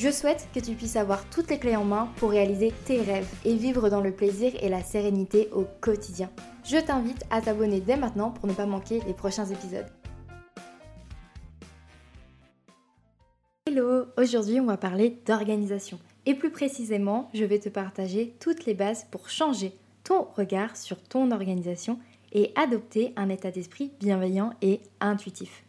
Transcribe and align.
Je 0.00 0.08
souhaite 0.10 0.48
que 0.54 0.60
tu 0.60 0.72
puisses 0.72 0.96
avoir 0.96 1.28
toutes 1.28 1.50
les 1.50 1.58
clés 1.58 1.76
en 1.76 1.84
main 1.84 2.08
pour 2.16 2.30
réaliser 2.30 2.72
tes 2.86 3.02
rêves 3.02 3.28
et 3.44 3.54
vivre 3.54 3.90
dans 3.90 4.00
le 4.00 4.12
plaisir 4.12 4.50
et 4.62 4.70
la 4.70 4.82
sérénité 4.82 5.50
au 5.52 5.66
quotidien. 5.82 6.30
Je 6.64 6.78
t'invite 6.78 7.22
à 7.28 7.42
t'abonner 7.42 7.80
dès 7.80 7.98
maintenant 7.98 8.30
pour 8.30 8.46
ne 8.48 8.54
pas 8.54 8.64
manquer 8.64 9.02
les 9.06 9.12
prochains 9.12 9.44
épisodes. 9.44 9.84
Hello, 13.66 14.06
aujourd'hui 14.16 14.58
on 14.58 14.64
va 14.64 14.78
parler 14.78 15.18
d'organisation. 15.26 15.98
Et 16.24 16.34
plus 16.34 16.50
précisément, 16.50 17.28
je 17.34 17.44
vais 17.44 17.58
te 17.58 17.68
partager 17.68 18.34
toutes 18.40 18.64
les 18.64 18.72
bases 18.72 19.06
pour 19.10 19.28
changer 19.28 19.74
ton 20.02 20.22
regard 20.34 20.78
sur 20.78 20.96
ton 21.02 21.30
organisation 21.30 21.98
et 22.32 22.52
adopter 22.56 23.12
un 23.16 23.28
état 23.28 23.50
d'esprit 23.50 23.92
bienveillant 24.00 24.54
et 24.62 24.80
intuitif. 25.00 25.62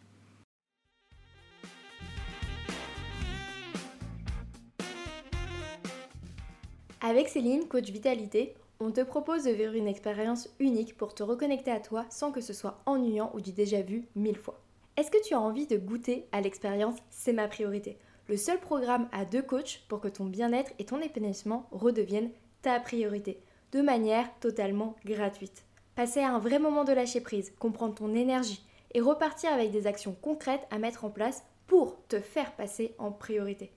Avec 7.04 7.28
Céline, 7.28 7.66
coach 7.66 7.90
vitalité, 7.90 8.54
on 8.78 8.92
te 8.92 9.00
propose 9.00 9.42
de 9.42 9.50
vivre 9.50 9.74
une 9.74 9.88
expérience 9.88 10.48
unique 10.60 10.96
pour 10.96 11.16
te 11.16 11.24
reconnecter 11.24 11.72
à 11.72 11.80
toi 11.80 12.06
sans 12.10 12.30
que 12.30 12.40
ce 12.40 12.52
soit 12.52 12.78
ennuyant 12.86 13.32
ou 13.34 13.40
du 13.40 13.50
déjà 13.50 13.82
vu 13.82 14.04
mille 14.14 14.36
fois. 14.36 14.60
Est-ce 14.96 15.10
que 15.10 15.20
tu 15.24 15.34
as 15.34 15.40
envie 15.40 15.66
de 15.66 15.76
goûter 15.76 16.28
à 16.30 16.40
l'expérience 16.40 16.94
C'est 17.10 17.32
ma 17.32 17.48
priorité 17.48 17.98
Le 18.28 18.36
seul 18.36 18.60
programme 18.60 19.08
à 19.10 19.24
deux 19.24 19.42
coachs 19.42 19.82
pour 19.88 20.00
que 20.00 20.06
ton 20.06 20.26
bien-être 20.26 20.70
et 20.78 20.84
ton 20.84 21.00
épanouissement 21.00 21.66
redeviennent 21.72 22.30
ta 22.62 22.78
priorité, 22.78 23.40
de 23.72 23.82
manière 23.82 24.28
totalement 24.38 24.94
gratuite. 25.04 25.64
Passer 25.96 26.20
à 26.20 26.32
un 26.32 26.38
vrai 26.38 26.60
moment 26.60 26.84
de 26.84 26.92
lâcher 26.92 27.20
prise, 27.20 27.52
comprendre 27.58 27.96
ton 27.96 28.14
énergie 28.14 28.64
et 28.94 29.00
repartir 29.00 29.52
avec 29.52 29.72
des 29.72 29.88
actions 29.88 30.14
concrètes 30.22 30.68
à 30.70 30.78
mettre 30.78 31.04
en 31.04 31.10
place 31.10 31.42
pour 31.66 31.96
te 32.06 32.20
faire 32.20 32.52
passer 32.52 32.94
en 32.98 33.10
priorité. 33.10 33.72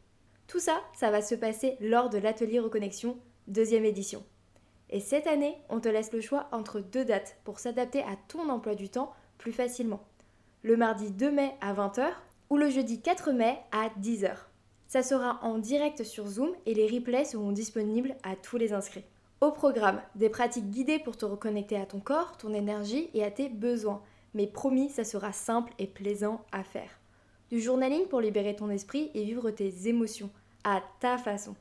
Tout 0.47 0.59
ça, 0.59 0.81
ça 0.93 1.09
va 1.09 1.21
se 1.21 1.35
passer 1.35 1.75
lors 1.79 2.09
de 2.09 2.19
l'atelier 2.19 2.59
Reconnexion, 2.59 3.17
deuxième 3.47 3.85
édition. 3.85 4.23
Et 4.91 4.99
cette 4.99 5.25
année, 5.25 5.57
on 5.69 5.79
te 5.79 5.89
laisse 5.89 6.13
le 6.13 6.21
choix 6.21 6.47
entre 6.51 6.79
deux 6.79 7.03
dates 7.03 7.37
pour 7.43 7.59
s'adapter 7.59 8.01
à 8.01 8.15
ton 8.27 8.49
emploi 8.49 8.75
du 8.75 8.89
temps 8.89 9.11
plus 9.39 9.51
facilement. 9.51 10.03
Le 10.61 10.77
mardi 10.77 11.09
2 11.09 11.31
mai 11.31 11.55
à 11.61 11.73
20h 11.73 12.05
ou 12.51 12.57
le 12.57 12.69
jeudi 12.69 13.01
4 13.01 13.31
mai 13.31 13.57
à 13.71 13.89
10h. 13.99 14.35
Ça 14.87 15.01
sera 15.01 15.39
en 15.41 15.57
direct 15.57 16.03
sur 16.03 16.27
Zoom 16.27 16.51
et 16.67 16.75
les 16.75 16.87
replays 16.87 17.25
seront 17.25 17.51
disponibles 17.51 18.15
à 18.21 18.35
tous 18.35 18.57
les 18.57 18.71
inscrits. 18.71 19.05
Au 19.41 19.51
programme, 19.51 20.01
des 20.13 20.29
pratiques 20.29 20.69
guidées 20.69 20.99
pour 20.99 21.17
te 21.17 21.25
reconnecter 21.25 21.75
à 21.77 21.87
ton 21.87 21.99
corps, 21.99 22.37
ton 22.37 22.53
énergie 22.53 23.09
et 23.15 23.23
à 23.23 23.31
tes 23.31 23.49
besoins. 23.49 24.03
Mais 24.35 24.47
promis, 24.47 24.89
ça 24.89 25.03
sera 25.03 25.31
simple 25.31 25.73
et 25.79 25.87
plaisant 25.87 26.45
à 26.51 26.63
faire 26.63 26.99
du 27.49 27.59
journaling 27.59 28.07
pour 28.07 28.21
libérer 28.21 28.55
ton 28.55 28.69
esprit 28.69 29.11
et 29.13 29.23
vivre 29.23 29.51
tes 29.51 29.87
émotions 29.87 30.29
à 30.63 30.81
ta 30.99 31.17
façon. 31.17 31.55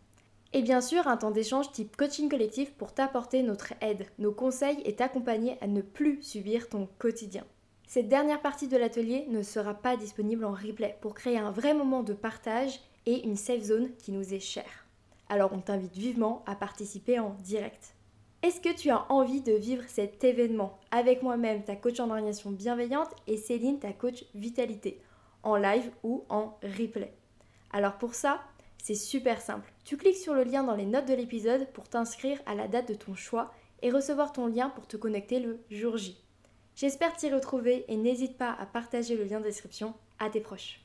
Et 0.53 0.63
bien 0.63 0.81
sûr, 0.81 1.09
un 1.09 1.17
temps 1.17 1.33
d'échange 1.33 1.73
type 1.73 1.97
coaching 1.97 2.29
collectif 2.29 2.73
pour 2.75 2.95
t'apporter 2.95 3.43
notre 3.43 3.75
aide, 3.81 4.07
nos 4.19 4.33
conseils 4.33 4.81
et 4.85 4.95
t'accompagner 4.95 5.57
à 5.61 5.67
ne 5.67 5.83
plus 5.83 6.23
subir 6.23 6.69
ton 6.69 6.89
quotidien. 6.99 7.45
Cette 7.89 8.09
dernière 8.09 8.41
partie 8.41 8.69
de 8.69 8.77
l'atelier 8.77 9.27
ne 9.29 9.43
sera 9.43 9.75
pas 9.75 9.97
disponible 9.97 10.45
en 10.45 10.53
replay 10.53 10.97
pour 11.01 11.15
créer 11.15 11.39
un 11.39 11.51
vrai 11.51 11.75
moment 11.75 12.03
de 12.03 12.15
partage 12.15 12.81
et 13.07 13.25
une 13.25 13.37
safe 13.37 13.63
zone 13.63 13.91
qui 13.99 14.13
nous 14.13 14.33
est 14.33 14.41
chère. 14.41 14.87
Alors 15.29 15.53
on 15.53 15.61
t'invite 15.61 15.97
vivement 15.97 16.43
à 16.47 16.55
participer 16.55 17.19
en 17.19 17.37
direct. 17.43 17.95
Est-ce 18.43 18.61
que 18.61 18.75
tu 18.75 18.91
as 18.91 19.11
envie 19.11 19.41
de 19.41 19.55
vivre 19.55 19.85
cet 19.89 20.23
événement 20.23 20.79
avec 20.91 21.23
moi-même, 21.23 21.65
ta 21.65 21.77
coach 21.77 21.99
en 21.99 22.11
organisation 22.11 22.51
bienveillante, 22.51 23.11
et 23.27 23.39
Céline, 23.39 23.79
ta 23.79 23.93
coach 23.93 24.25
vitalité? 24.35 25.01
En 25.45 25.57
live 25.57 25.91
ou 26.03 26.25
en 26.29 26.59
replay. 26.63 27.13
Alors 27.73 27.95
pour 27.99 28.15
ça, 28.15 28.41
c'est 28.83 28.95
super 28.95 29.41
simple. 29.41 29.73
Tu 29.85 29.97
cliques 29.97 30.17
sur 30.17 30.35
le 30.35 30.45
lien 30.45 30.63
dans 30.63 30.75
les 30.75 30.87
notes 30.87 31.09
de 31.09 31.15
l'épisode 31.15 31.67
pour 31.73 31.89
t'inscrire 31.89 32.39
à 32.47 32.55
la 32.55 32.69
date 32.69 32.89
de 32.89 32.95
ton 32.95 33.15
choix 33.15 33.53
et 33.83 33.91
recevoir 33.91 34.33
ton 34.33 34.47
lien 34.47 34.71
pour 34.71 34.87
te 34.87 34.97
connecter 34.97 35.41
le 35.41 35.61
jour 35.71 35.97
J. 35.97 36.19
J'espère 36.77 37.17
t'y 37.17 37.33
retrouver 37.33 37.85
et 37.89 37.97
n'hésite 37.97 38.37
pas 38.37 38.53
à 38.59 38.67
partager 38.67 39.17
le 39.17 39.25
lien 39.25 39.39
de 39.39 39.45
description 39.45 39.95
à 40.19 40.29
tes 40.29 40.41
proches. 40.41 40.81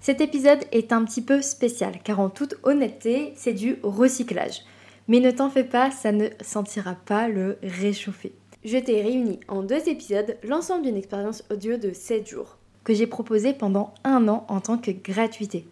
Cet 0.00 0.22
épisode 0.22 0.64
est 0.72 0.92
un 0.92 1.04
petit 1.04 1.20
peu 1.20 1.42
spécial 1.42 2.00
car 2.02 2.18
en 2.18 2.30
toute 2.30 2.54
honnêteté, 2.62 3.34
c'est 3.36 3.52
du 3.52 3.78
recyclage. 3.82 4.62
Mais 5.08 5.20
ne 5.20 5.30
t'en 5.30 5.48
fais 5.48 5.64
pas, 5.64 5.90
ça 5.90 6.12
ne 6.12 6.28
sentira 6.42 6.94
pas 6.94 7.28
le 7.28 7.58
réchauffer. 7.62 8.32
Je 8.64 8.76
t'ai 8.76 9.00
réuni 9.00 9.40
en 9.48 9.62
deux 9.62 9.88
épisodes 9.88 10.36
l'ensemble 10.42 10.82
d'une 10.84 10.96
expérience 10.96 11.44
audio 11.50 11.78
de 11.78 11.92
7 11.92 12.28
jours, 12.28 12.58
que 12.84 12.92
j'ai 12.92 13.06
proposée 13.06 13.54
pendant 13.54 13.94
un 14.04 14.28
an 14.28 14.44
en 14.48 14.60
tant 14.60 14.76
que 14.76 14.90
gratuité. 14.90 15.66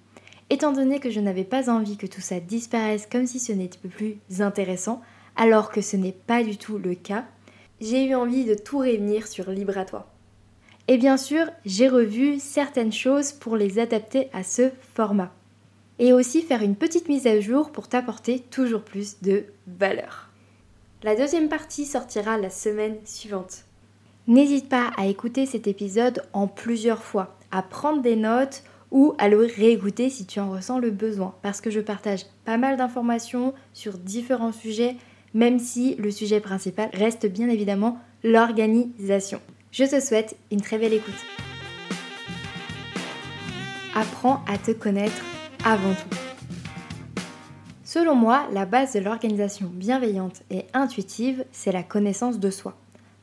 Étant 0.49 0.73
donné 0.73 1.01
que 1.01 1.11
je 1.11 1.21
n'avais 1.21 1.45
pas 1.45 1.69
envie 1.69 1.97
que 1.97 2.07
tout 2.07 2.21
ça 2.21 2.41
disparaisse 2.41 3.07
comme 3.11 3.27
si 3.27 3.39
ce 3.39 3.53
n'était 3.53 3.89
plus 3.89 4.19
intéressant, 4.39 5.03
alors 5.37 5.71
que 5.71 5.81
ce 5.83 5.97
n'est 5.97 6.13
pas 6.13 6.43
du 6.43 6.57
tout 6.57 6.79
le 6.79 6.95
cas, 6.95 7.27
j'ai 7.81 8.05
eu 8.05 8.15
envie 8.15 8.45
de 8.45 8.55
tout 8.55 8.79
réunir 8.79 9.27
sur 9.27 9.51
Libre 9.51 9.77
à 9.77 9.85
toi. 9.85 10.07
Et 10.89 10.97
bien 10.97 11.17
sûr, 11.17 11.47
j'ai 11.65 11.89
revu 11.89 12.39
certaines 12.39 12.93
choses 12.93 13.33
pour 13.33 13.57
les 13.57 13.79
adapter 13.79 14.29
à 14.33 14.45
ce 14.45 14.71
format 14.95 15.33
et 15.99 16.13
aussi 16.13 16.43
faire 16.43 16.63
une 16.63 16.77
petite 16.77 17.09
mise 17.09 17.27
à 17.27 17.41
jour 17.41 17.71
pour 17.71 17.89
t'apporter 17.89 18.41
toujours 18.41 18.83
plus 18.83 19.23
de 19.23 19.45
valeur. 19.67 20.29
La 21.03 21.15
deuxième 21.15 21.49
partie 21.49 21.85
sortira 21.85 22.39
la 22.39 22.51
semaine 22.51 22.97
suivante. 23.05 23.65
N'hésite 24.27 24.69
pas 24.69 24.91
à 24.97 25.07
écouter 25.07 25.47
cet 25.47 25.67
épisode 25.67 26.23
en 26.33 26.49
plusieurs 26.49 27.03
fois, 27.03 27.37
à 27.53 27.63
prendre 27.63 28.03
des 28.03 28.17
notes 28.17 28.65
ou 28.91 29.15
à 29.19 29.29
le 29.29 29.39
réécouter 29.39 30.11
si 30.11 30.27
tu 30.27 30.41
en 30.41 30.51
ressens 30.51 30.79
le 30.79 30.91
besoin, 30.91 31.35
parce 31.43 31.61
que 31.61 31.71
je 31.71 31.81
partage 31.81 32.25
pas 32.45 32.57
mal 32.57 32.77
d'informations 32.77 33.55
sur 33.73 33.99
différents 33.99 34.53
sujets, 34.53 34.97
même 35.35 35.59
si 35.59 35.95
le 35.97 36.11
sujet 36.11 36.41
principal 36.41 36.91
reste 36.93 37.27
bien 37.27 37.49
évidemment 37.49 37.99
l'organisation. 38.25 39.41
Je 39.71 39.85
te 39.85 40.01
souhaite 40.01 40.37
une 40.51 40.61
très 40.61 40.79
belle 40.79 40.95
écoute. 40.95 41.15
Apprends 43.95 44.43
à 44.49 44.59
te 44.59 44.73
connaître 44.73 45.23
avant 45.67 45.95
tout. 45.95 46.17
Selon 47.83 48.15
moi, 48.15 48.47
la 48.53 48.67
base 48.67 48.93
de 48.93 49.01
l'organisation 49.01 49.67
bienveillante 49.67 50.45
et 50.49 50.65
intuitive, 50.75 51.45
c'est 51.51 51.73
la 51.73 51.83
connaissance 51.83 52.39
de 52.39 52.51
soi. 52.51 52.77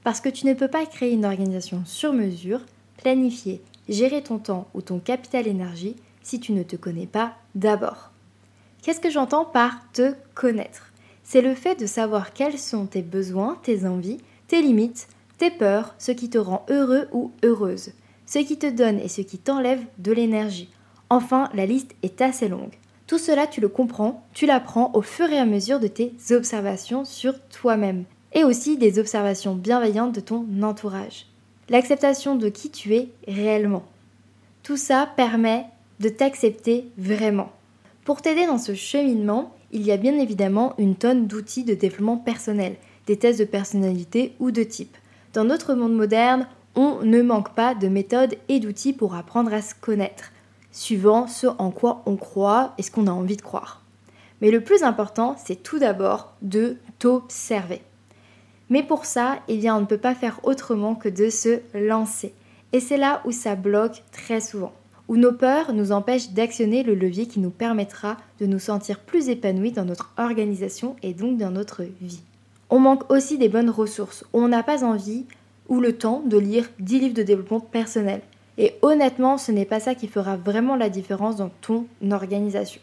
Parce 0.03 0.19
que 0.19 0.27
tu 0.27 0.45
ne 0.45 0.53
peux 0.53 0.67
pas 0.67 0.85
créer 0.85 1.13
une 1.13 1.23
organisation 1.23 1.83
sur 1.85 2.11
mesure, 2.11 2.59
planifier, 2.97 3.61
gérer 3.87 4.21
ton 4.21 4.39
temps 4.39 4.67
ou 4.73 4.81
ton 4.81 4.99
capital 4.99 5.47
énergie 5.47 5.95
si 6.21 6.41
tu 6.41 6.51
ne 6.51 6.63
te 6.63 6.75
connais 6.75 7.07
pas 7.07 7.33
d'abord. 7.55 8.11
Qu'est-ce 8.81 8.99
que 8.99 9.09
j'entends 9.09 9.45
par 9.45 9.79
te 9.93 10.13
connaître 10.35 10.91
C'est 11.23 11.41
le 11.41 11.55
fait 11.55 11.79
de 11.79 11.85
savoir 11.85 12.33
quels 12.33 12.59
sont 12.59 12.87
tes 12.87 13.03
besoins, 13.03 13.57
tes 13.63 13.85
envies, 13.85 14.17
tes 14.47 14.61
limites, 14.61 15.07
tes 15.37 15.49
peurs, 15.49 15.95
ce 15.97 16.11
qui 16.11 16.29
te 16.29 16.39
rend 16.39 16.65
heureux 16.69 17.07
ou 17.13 17.31
heureuse, 17.41 17.91
ce 18.25 18.39
qui 18.39 18.57
te 18.57 18.69
donne 18.69 18.99
et 18.99 19.07
ce 19.07 19.21
qui 19.21 19.37
t'enlève 19.37 19.85
de 19.97 20.11
l'énergie 20.11 20.69
Enfin, 21.09 21.49
la 21.53 21.65
liste 21.65 21.95
est 22.01 22.21
assez 22.21 22.47
longue. 22.47 22.73
Tout 23.07 23.17
cela, 23.17 23.47
tu 23.47 23.61
le 23.61 23.67
comprends, 23.67 24.23
tu 24.33 24.45
l'apprends 24.45 24.91
au 24.93 25.01
fur 25.01 25.29
et 25.29 25.37
à 25.37 25.45
mesure 25.45 25.79
de 25.79 25.87
tes 25.87 26.13
observations 26.31 27.05
sur 27.05 27.35
toi-même 27.49 28.05
et 28.33 28.43
aussi 28.43 28.77
des 28.77 28.97
observations 28.97 29.55
bienveillantes 29.55 30.15
de 30.15 30.21
ton 30.21 30.45
entourage. 30.61 31.27
L'acceptation 31.69 32.35
de 32.35 32.49
qui 32.49 32.71
tu 32.71 32.95
es 32.95 33.09
réellement. 33.27 33.83
Tout 34.63 34.77
ça 34.77 35.07
permet 35.15 35.65
de 35.99 36.09
t'accepter 36.09 36.87
vraiment. 36.97 37.51
Pour 38.05 38.21
t'aider 38.21 38.45
dans 38.45 38.57
ce 38.57 38.73
cheminement, 38.73 39.53
il 39.71 39.83
y 39.83 39.91
a 39.91 39.97
bien 39.97 40.17
évidemment 40.17 40.73
une 40.77 40.95
tonne 40.95 41.27
d'outils 41.27 41.63
de 41.63 41.73
développement 41.73 42.17
personnel, 42.17 42.75
des 43.07 43.17
tests 43.17 43.39
de 43.39 43.45
personnalité 43.45 44.33
ou 44.39 44.51
de 44.51 44.63
type. 44.63 44.97
Dans 45.33 45.43
notre 45.43 45.73
monde 45.73 45.95
moderne, 45.95 46.47
on 46.75 46.99
ne 47.03 47.21
manque 47.21 47.53
pas 47.53 47.75
de 47.75 47.87
méthodes 47.87 48.35
et 48.49 48.59
d'outils 48.59 48.93
pour 48.93 49.15
apprendre 49.15 49.53
à 49.53 49.61
se 49.61 49.73
connaître 49.79 50.31
suivant 50.73 51.27
ce 51.27 51.47
en 51.47 51.71
quoi 51.71 52.01
on 52.05 52.17
croit 52.17 52.73
et 52.77 52.81
ce 52.81 52.91
qu'on 52.91 53.07
a 53.07 53.11
envie 53.11 53.37
de 53.37 53.41
croire. 53.41 53.81
Mais 54.41 54.51
le 54.51 54.61
plus 54.61 54.83
important, 54.83 55.37
c'est 55.37 55.63
tout 55.63 55.79
d'abord 55.79 56.33
de 56.41 56.75
t'observer. 56.99 57.81
Mais 58.69 58.83
pour 58.83 59.05
ça, 59.05 59.39
on 59.47 59.79
ne 59.79 59.85
peut 59.85 59.97
pas 59.97 60.15
faire 60.15 60.41
autrement 60.43 60.95
que 60.95 61.07
de 61.07 61.29
se 61.29 61.61
lancer. 61.73 62.33
Et 62.73 62.79
c'est 62.79 62.97
là 62.97 63.21
où 63.23 63.31
ça 63.31 63.55
bloque 63.55 64.03
très 64.11 64.41
souvent, 64.41 64.73
où 65.07 65.15
nos 65.15 65.31
peurs 65.31 65.73
nous 65.73 65.91
empêchent 65.91 66.31
d'actionner 66.31 66.83
le 66.83 66.95
levier 66.95 67.27
qui 67.27 67.39
nous 67.39 67.51
permettra 67.51 68.17
de 68.39 68.47
nous 68.47 68.59
sentir 68.59 68.99
plus 68.99 69.29
épanouis 69.29 69.71
dans 69.71 69.85
notre 69.85 70.11
organisation 70.17 70.95
et 71.03 71.13
donc 71.13 71.37
dans 71.37 71.51
notre 71.51 71.83
vie. 72.01 72.21
On 72.69 72.79
manque 72.79 73.09
aussi 73.11 73.37
des 73.37 73.49
bonnes 73.49 73.69
ressources, 73.69 74.25
on 74.33 74.47
n'a 74.47 74.63
pas 74.63 74.83
envie 74.83 75.25
ou 75.69 75.79
le 75.79 75.95
temps 75.95 76.23
de 76.25 76.37
lire 76.37 76.67
10 76.79 76.99
livres 76.99 77.13
de 77.13 77.23
développement 77.23 77.59
personnel. 77.59 78.21
Et 78.57 78.75
honnêtement, 78.81 79.37
ce 79.37 79.51
n'est 79.51 79.65
pas 79.65 79.79
ça 79.79 79.95
qui 79.95 80.07
fera 80.07 80.37
vraiment 80.37 80.75
la 80.75 80.89
différence 80.89 81.37
dans 81.37 81.49
ton 81.61 81.87
organisation. 82.11 82.81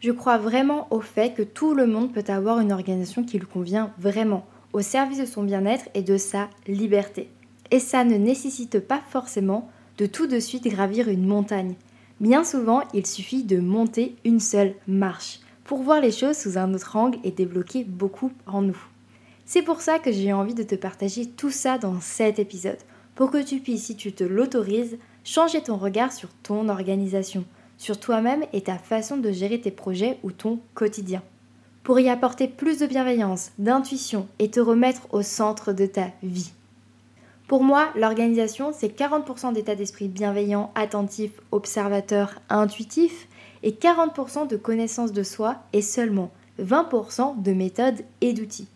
Je 0.00 0.12
crois 0.12 0.38
vraiment 0.38 0.86
au 0.90 1.00
fait 1.00 1.34
que 1.34 1.42
tout 1.42 1.74
le 1.74 1.86
monde 1.86 2.12
peut 2.12 2.24
avoir 2.28 2.60
une 2.60 2.72
organisation 2.72 3.24
qui 3.24 3.38
lui 3.38 3.46
convient 3.46 3.92
vraiment, 3.98 4.44
au 4.72 4.80
service 4.80 5.18
de 5.18 5.24
son 5.24 5.42
bien-être 5.42 5.88
et 5.94 6.02
de 6.02 6.16
sa 6.18 6.48
liberté. 6.66 7.30
Et 7.70 7.78
ça 7.78 8.04
ne 8.04 8.16
nécessite 8.16 8.80
pas 8.80 9.00
forcément 9.08 9.70
de 9.98 10.06
tout 10.06 10.26
de 10.26 10.38
suite 10.38 10.68
gravir 10.68 11.08
une 11.08 11.26
montagne. 11.26 11.74
Bien 12.20 12.44
souvent, 12.44 12.82
il 12.92 13.06
suffit 13.06 13.44
de 13.44 13.58
monter 13.58 14.16
une 14.24 14.40
seule 14.40 14.74
marche 14.86 15.40
pour 15.64 15.82
voir 15.82 16.00
les 16.00 16.12
choses 16.12 16.36
sous 16.36 16.58
un 16.58 16.74
autre 16.74 16.96
angle 16.96 17.18
et 17.24 17.30
débloquer 17.30 17.84
beaucoup 17.84 18.30
en 18.46 18.62
nous. 18.62 18.78
C'est 19.46 19.62
pour 19.62 19.80
ça 19.80 19.98
que 19.98 20.12
j'ai 20.12 20.32
envie 20.32 20.54
de 20.54 20.62
te 20.62 20.74
partager 20.74 21.26
tout 21.26 21.50
ça 21.50 21.78
dans 21.78 22.00
cet 22.00 22.38
épisode, 22.38 22.78
pour 23.14 23.30
que 23.30 23.42
tu 23.42 23.60
puisses, 23.60 23.84
si 23.84 23.96
tu 23.96 24.12
te 24.12 24.24
l'autorises, 24.24 24.98
changer 25.24 25.62
ton 25.62 25.76
regard 25.76 26.12
sur 26.12 26.28
ton 26.42 26.68
organisation, 26.68 27.44
sur 27.78 27.98
toi-même 27.98 28.44
et 28.52 28.62
ta 28.62 28.78
façon 28.78 29.16
de 29.16 29.30
gérer 29.32 29.60
tes 29.60 29.70
projets 29.70 30.18
ou 30.22 30.32
ton 30.32 30.60
quotidien. 30.74 31.22
Pour 31.82 32.00
y 32.00 32.08
apporter 32.08 32.48
plus 32.48 32.78
de 32.78 32.86
bienveillance, 32.86 33.52
d'intuition 33.58 34.26
et 34.38 34.50
te 34.50 34.60
remettre 34.60 35.02
au 35.12 35.22
centre 35.22 35.72
de 35.72 35.86
ta 35.86 36.08
vie. 36.22 36.52
Pour 37.46 37.62
moi, 37.62 37.90
l'organisation, 37.94 38.72
c'est 38.72 38.96
40% 38.96 39.52
d'état 39.52 39.74
d'esprit 39.74 40.08
bienveillant, 40.08 40.72
attentif, 40.74 41.32
observateur, 41.52 42.40
intuitif, 42.48 43.28
et 43.62 43.72
40% 43.72 44.46
de 44.46 44.56
connaissance 44.56 45.12
de 45.12 45.22
soi 45.22 45.56
et 45.72 45.82
seulement 45.82 46.30
20% 46.60 47.42
de 47.42 47.52
méthodes 47.52 48.04
et 48.20 48.32
d'outils. 48.32 48.68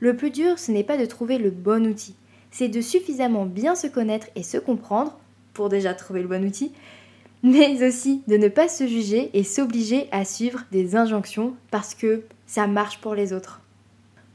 Le 0.00 0.16
plus 0.16 0.30
dur, 0.30 0.58
ce 0.58 0.70
n'est 0.70 0.84
pas 0.84 0.98
de 0.98 1.06
trouver 1.06 1.38
le 1.38 1.50
bon 1.50 1.86
outil, 1.86 2.14
c'est 2.54 2.68
de 2.68 2.80
suffisamment 2.80 3.46
bien 3.46 3.74
se 3.74 3.88
connaître 3.88 4.28
et 4.36 4.44
se 4.44 4.58
comprendre 4.58 5.18
pour 5.54 5.68
déjà 5.68 5.92
trouver 5.92 6.22
le 6.22 6.28
bon 6.28 6.46
outil, 6.46 6.70
mais 7.42 7.84
aussi 7.84 8.22
de 8.28 8.36
ne 8.36 8.46
pas 8.46 8.68
se 8.68 8.86
juger 8.86 9.28
et 9.34 9.42
s'obliger 9.42 10.06
à 10.12 10.24
suivre 10.24 10.60
des 10.70 10.94
injonctions 10.94 11.56
parce 11.72 11.96
que 11.96 12.22
ça 12.46 12.68
marche 12.68 13.00
pour 13.00 13.16
les 13.16 13.32
autres. 13.32 13.60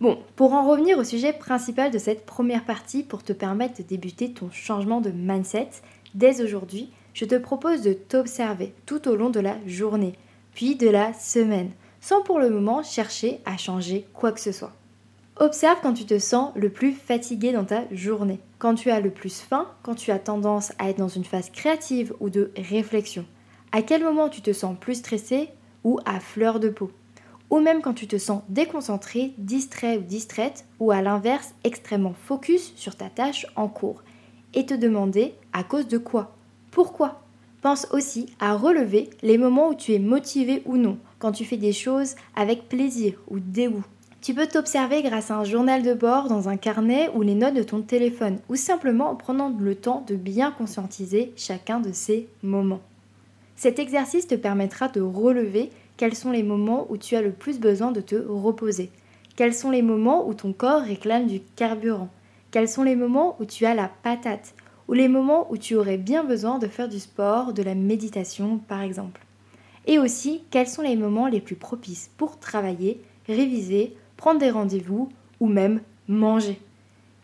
Bon, 0.01 0.19
pour 0.35 0.51
en 0.51 0.67
revenir 0.67 0.97
au 0.97 1.05
sujet 1.05 1.31
principal 1.31 1.91
de 1.91 1.97
cette 1.97 2.25
première 2.25 2.65
partie, 2.65 3.03
pour 3.03 3.23
te 3.23 3.31
permettre 3.31 3.77
de 3.77 3.87
débuter 3.87 4.33
ton 4.33 4.51
changement 4.51 4.99
de 4.99 5.11
mindset, 5.11 5.69
dès 6.13 6.41
aujourd'hui, 6.41 6.89
je 7.13 7.23
te 7.23 7.35
propose 7.35 7.83
de 7.83 7.93
t'observer 7.93 8.73
tout 8.85 9.07
au 9.07 9.15
long 9.15 9.29
de 9.29 9.39
la 9.39 9.55
journée, 9.65 10.13
puis 10.53 10.75
de 10.75 10.89
la 10.89 11.13
semaine, 11.13 11.71
sans 12.01 12.21
pour 12.21 12.39
le 12.39 12.49
moment 12.49 12.83
chercher 12.83 13.39
à 13.45 13.55
changer 13.55 14.05
quoi 14.13 14.33
que 14.33 14.41
ce 14.41 14.51
soit. 14.51 14.73
Observe 15.41 15.79
quand 15.81 15.93
tu 15.93 16.03
te 16.03 16.19
sens 16.19 16.51
le 16.57 16.69
plus 16.69 16.91
fatigué 16.91 17.53
dans 17.53 17.63
ta 17.63 17.83
journée, 17.93 18.41
quand 18.57 18.75
tu 18.75 18.91
as 18.91 18.99
le 18.99 19.09
plus 19.09 19.39
faim, 19.39 19.69
quand 19.83 19.95
tu 19.95 20.11
as 20.11 20.19
tendance 20.19 20.73
à 20.79 20.89
être 20.89 20.97
dans 20.97 21.07
une 21.07 21.23
phase 21.23 21.49
créative 21.49 22.13
ou 22.19 22.29
de 22.29 22.51
réflexion. 22.57 23.25
À 23.71 23.81
quel 23.81 24.03
moment 24.03 24.27
tu 24.27 24.41
te 24.41 24.51
sens 24.51 24.75
plus 24.77 24.95
stressé 24.95 25.47
ou 25.85 25.97
à 26.03 26.19
fleur 26.19 26.59
de 26.59 26.67
peau? 26.67 26.91
Ou 27.51 27.61
même 27.61 27.81
quand 27.81 27.93
tu 27.93 28.05
te 28.05 28.17
sens 28.17 28.41
déconcentré, 28.49 29.33
distrait 29.37 29.97
ou 29.97 30.01
distraite, 30.01 30.65
ou 30.81 30.91
à 30.91 31.01
l'inverse 31.01 31.55
extrêmement 31.63 32.15
focus 32.25 32.73
sur 32.75 32.97
ta 32.97 33.09
tâche 33.09 33.47
en 33.55 33.69
cours. 33.69 34.03
Et 34.53 34.65
te 34.65 34.73
demander 34.73 35.35
à 35.53 35.63
cause 35.63 35.87
de 35.87 35.97
quoi? 35.97 36.35
Pourquoi? 36.69 37.21
Pense 37.61 37.87
aussi 37.91 38.25
à 38.41 38.57
relever 38.57 39.09
les 39.21 39.37
moments 39.37 39.69
où 39.69 39.73
tu 39.73 39.93
es 39.93 39.99
motivé 39.99 40.63
ou 40.65 40.75
non, 40.75 40.97
quand 41.17 41.31
tu 41.31 41.45
fais 41.45 41.55
des 41.55 41.73
choses 41.73 42.15
avec 42.35 42.67
plaisir 42.67 43.13
ou 43.29 43.39
dégoût. 43.39 43.85
Tu 44.21 44.33
peux 44.33 44.47
t'observer 44.47 45.01
grâce 45.01 45.31
à 45.31 45.37
un 45.37 45.45
journal 45.45 45.81
de 45.81 45.93
bord 45.93 46.27
dans 46.27 46.49
un 46.49 46.57
carnet 46.57 47.09
ou 47.15 47.21
les 47.21 47.35
notes 47.35 47.53
de 47.53 47.63
ton 47.63 47.81
téléphone, 47.81 48.39
ou 48.49 48.57
simplement 48.57 49.11
en 49.11 49.15
prenant 49.15 49.55
le 49.57 49.75
temps 49.75 50.03
de 50.05 50.15
bien 50.15 50.51
conscientiser 50.51 51.31
chacun 51.37 51.79
de 51.79 51.93
ces 51.93 52.27
moments. 52.43 52.81
Cet 53.55 53.79
exercice 53.79 54.27
te 54.27 54.35
permettra 54.35 54.89
de 54.89 54.99
relever 54.99 55.69
quels 55.95 56.15
sont 56.15 56.31
les 56.31 56.43
moments 56.43 56.85
où 56.89 56.97
tu 56.97 57.15
as 57.15 57.21
le 57.21 57.31
plus 57.31 57.59
besoin 57.59 57.93
de 57.93 58.01
te 58.01 58.15
reposer, 58.15 58.91
quels 59.37 59.53
sont 59.53 59.71
les 59.71 59.81
moments 59.81 60.27
où 60.27 60.33
ton 60.33 60.51
corps 60.51 60.81
réclame 60.81 61.27
du 61.27 61.39
carburant, 61.55 62.09
quels 62.51 62.69
sont 62.69 62.83
les 62.83 62.97
moments 62.97 63.37
où 63.39 63.45
tu 63.45 63.65
as 63.65 63.73
la 63.73 63.89
patate, 64.03 64.53
ou 64.89 64.93
les 64.93 65.07
moments 65.07 65.47
où 65.49 65.55
tu 65.55 65.75
aurais 65.75 65.97
bien 65.97 66.25
besoin 66.25 66.59
de 66.59 66.67
faire 66.67 66.89
du 66.89 66.99
sport, 66.99 67.53
de 67.53 67.63
la 67.63 67.75
méditation 67.75 68.57
par 68.57 68.81
exemple? 68.81 69.21
Et 69.87 69.97
aussi, 69.97 70.43
quels 70.51 70.67
sont 70.67 70.81
les 70.81 70.97
moments 70.97 71.27
les 71.27 71.39
plus 71.39 71.55
propices 71.55 72.11
pour 72.17 72.37
travailler, 72.37 73.01
réviser, 73.27 73.95
prendre 74.19 74.39
des 74.41 74.51
rendez-vous 74.51 75.07
ou 75.39 75.47
même 75.47 75.79
manger. 76.09 76.59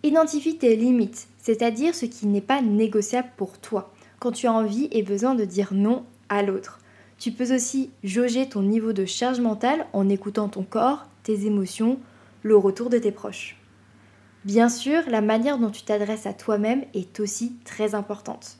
Identifie 0.04 0.58
tes 0.58 0.78
limites, 0.78 1.28
c'est-à-dire 1.38 1.94
ce 1.94 2.06
qui 2.06 2.26
n'est 2.26 2.40
pas 2.40 2.62
négociable 2.62 3.28
pour 3.36 3.60
toi, 3.60 3.94
quand 4.20 4.32
tu 4.32 4.48
as 4.48 4.54
envie 4.54 4.88
et 4.92 5.04
besoin 5.04 5.36
de 5.36 5.44
dire 5.44 5.74
non 5.74 6.06
à 6.30 6.42
l'autre. 6.42 6.80
Tu 7.18 7.34
peux 7.34 7.54
aussi 7.54 7.90
jauger 8.06 8.48
ton 8.48 8.62
niveau 8.62 8.94
de 8.94 9.04
charge 9.04 9.42
mentale 9.42 9.86
en 9.92 10.08
écoutant 10.08 10.48
ton 10.48 10.64
corps, 10.64 11.06
tes 11.24 11.46
émotions, 11.46 12.00
le 12.44 12.56
retour 12.56 12.90
de 12.90 12.98
tes 12.98 13.12
proches. 13.12 13.58
Bien 14.46 14.70
sûr, 14.70 15.02
la 15.10 15.22
manière 15.22 15.58
dont 15.58 15.72
tu 15.72 15.84
t'adresses 15.84 16.28
à 16.28 16.34
toi-même 16.34 16.86
est 16.94 17.20
aussi 17.20 17.58
très 17.66 17.94
importante. 17.94 18.58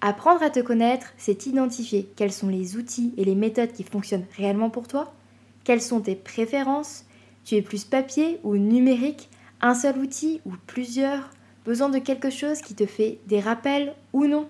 Apprendre 0.00 0.42
à 0.42 0.50
te 0.50 0.58
connaître, 0.58 1.12
c'est 1.16 1.46
identifier 1.46 2.10
quels 2.16 2.32
sont 2.32 2.48
les 2.48 2.76
outils 2.76 3.14
et 3.16 3.24
les 3.24 3.36
méthodes 3.36 3.72
qui 3.72 3.84
fonctionnent 3.84 4.26
réellement 4.36 4.68
pour 4.68 4.88
toi, 4.88 5.14
quelles 5.62 5.80
sont 5.80 6.00
tes 6.00 6.16
préférences, 6.16 7.04
tu 7.44 7.56
es 7.56 7.62
plus 7.62 7.84
papier 7.84 8.38
ou 8.44 8.56
numérique, 8.56 9.28
un 9.60 9.74
seul 9.74 9.98
outil 9.98 10.40
ou 10.46 10.52
plusieurs, 10.66 11.30
besoin 11.64 11.88
de 11.88 11.98
quelque 11.98 12.30
chose 12.30 12.60
qui 12.60 12.74
te 12.74 12.86
fait 12.86 13.18
des 13.26 13.40
rappels 13.40 13.94
ou 14.12 14.26
non? 14.26 14.48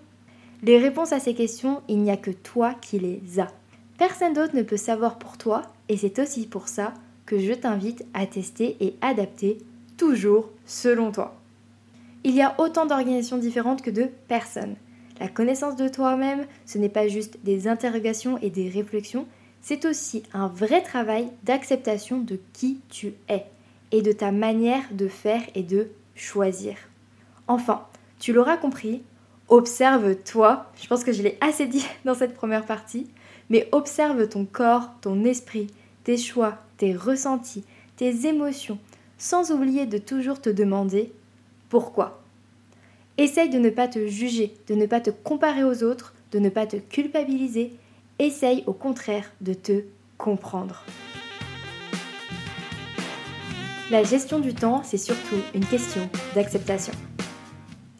Les 0.62 0.78
réponses 0.78 1.12
à 1.12 1.20
ces 1.20 1.34
questions, 1.34 1.82
il 1.88 1.98
n'y 1.98 2.10
a 2.10 2.16
que 2.16 2.30
toi 2.30 2.74
qui 2.74 2.98
les 2.98 3.40
as. 3.40 3.52
Personne 3.98 4.32
d'autre 4.32 4.56
ne 4.56 4.62
peut 4.62 4.76
savoir 4.76 5.18
pour 5.18 5.36
toi 5.36 5.62
et 5.88 5.96
c'est 5.96 6.18
aussi 6.18 6.46
pour 6.46 6.68
ça 6.68 6.94
que 7.26 7.38
je 7.38 7.52
t'invite 7.52 8.04
à 8.14 8.26
tester 8.26 8.76
et 8.80 8.94
adapter 9.00 9.58
toujours 9.96 10.50
selon 10.66 11.12
toi. 11.12 11.36
Il 12.24 12.34
y 12.34 12.42
a 12.42 12.54
autant 12.58 12.86
d'organisations 12.86 13.38
différentes 13.38 13.82
que 13.82 13.90
de 13.90 14.08
personnes. 14.28 14.76
La 15.20 15.28
connaissance 15.28 15.76
de 15.76 15.88
toi-même, 15.88 16.46
ce 16.66 16.78
n'est 16.78 16.88
pas 16.88 17.08
juste 17.08 17.38
des 17.44 17.68
interrogations 17.68 18.38
et 18.38 18.50
des 18.50 18.68
réflexions, 18.68 19.26
c'est 19.62 19.84
aussi 19.84 20.24
un 20.34 20.48
vrai 20.48 20.82
travail 20.82 21.28
d'acceptation 21.44 22.18
de 22.18 22.38
qui 22.52 22.80
tu 22.90 23.14
es 23.28 23.46
et 23.92 24.02
de 24.02 24.12
ta 24.12 24.32
manière 24.32 24.82
de 24.92 25.06
faire 25.06 25.42
et 25.54 25.62
de 25.62 25.88
choisir. 26.14 26.76
Enfin, 27.46 27.86
tu 28.18 28.32
l'auras 28.32 28.56
compris, 28.56 29.02
observe-toi. 29.48 30.70
Je 30.80 30.88
pense 30.88 31.04
que 31.04 31.12
je 31.12 31.22
l'ai 31.22 31.38
assez 31.40 31.66
dit 31.66 31.86
dans 32.04 32.14
cette 32.14 32.34
première 32.34 32.66
partie, 32.66 33.06
mais 33.50 33.68
observe 33.72 34.28
ton 34.28 34.44
corps, 34.44 34.90
ton 35.00 35.24
esprit, 35.24 35.68
tes 36.04 36.16
choix, 36.16 36.58
tes 36.76 36.94
ressentis, 36.94 37.64
tes 37.96 38.26
émotions, 38.26 38.78
sans 39.18 39.52
oublier 39.52 39.86
de 39.86 39.98
toujours 39.98 40.40
te 40.40 40.50
demander 40.50 41.12
pourquoi. 41.68 42.20
Essaye 43.18 43.50
de 43.50 43.58
ne 43.58 43.70
pas 43.70 43.88
te 43.88 44.08
juger, 44.08 44.54
de 44.66 44.74
ne 44.74 44.86
pas 44.86 45.00
te 45.00 45.10
comparer 45.10 45.64
aux 45.64 45.84
autres, 45.84 46.14
de 46.32 46.38
ne 46.38 46.48
pas 46.48 46.66
te 46.66 46.76
culpabiliser 46.76 47.72
Essaye 48.18 48.62
au 48.66 48.72
contraire 48.72 49.30
de 49.40 49.54
te 49.54 49.84
comprendre. 50.18 50.84
La 53.90 54.04
gestion 54.04 54.38
du 54.38 54.54
temps, 54.54 54.82
c'est 54.84 54.96
surtout 54.96 55.36
une 55.54 55.66
question 55.66 56.08
d'acceptation. 56.34 56.94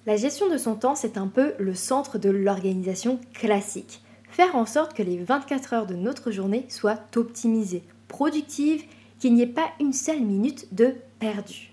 La 0.07 0.16
gestion 0.16 0.49
de 0.49 0.57
son 0.57 0.75
temps, 0.75 0.95
c'est 0.95 1.16
un 1.16 1.28
peu 1.28 1.54
le 1.59 1.75
centre 1.75 2.19
de 2.19 2.31
l'organisation 2.31 3.21
classique. 3.35 4.02
Faire 4.31 4.57
en 4.57 4.66
sorte 4.66 4.95
que 4.95 5.02
les 5.02 5.19
24 5.19 5.75
heures 5.75 5.87
de 5.87 5.95
notre 5.95 6.31
journée 6.31 6.64
soient 6.69 6.99
optimisées, 7.16 7.85
productives, 8.09 8.85
qu'il 9.19 9.35
n'y 9.35 9.42
ait 9.42 9.47
pas 9.47 9.71
une 9.81 9.92
seule 9.92 10.23
minute 10.23 10.75
de 10.75 10.95
perdu. 11.21 11.73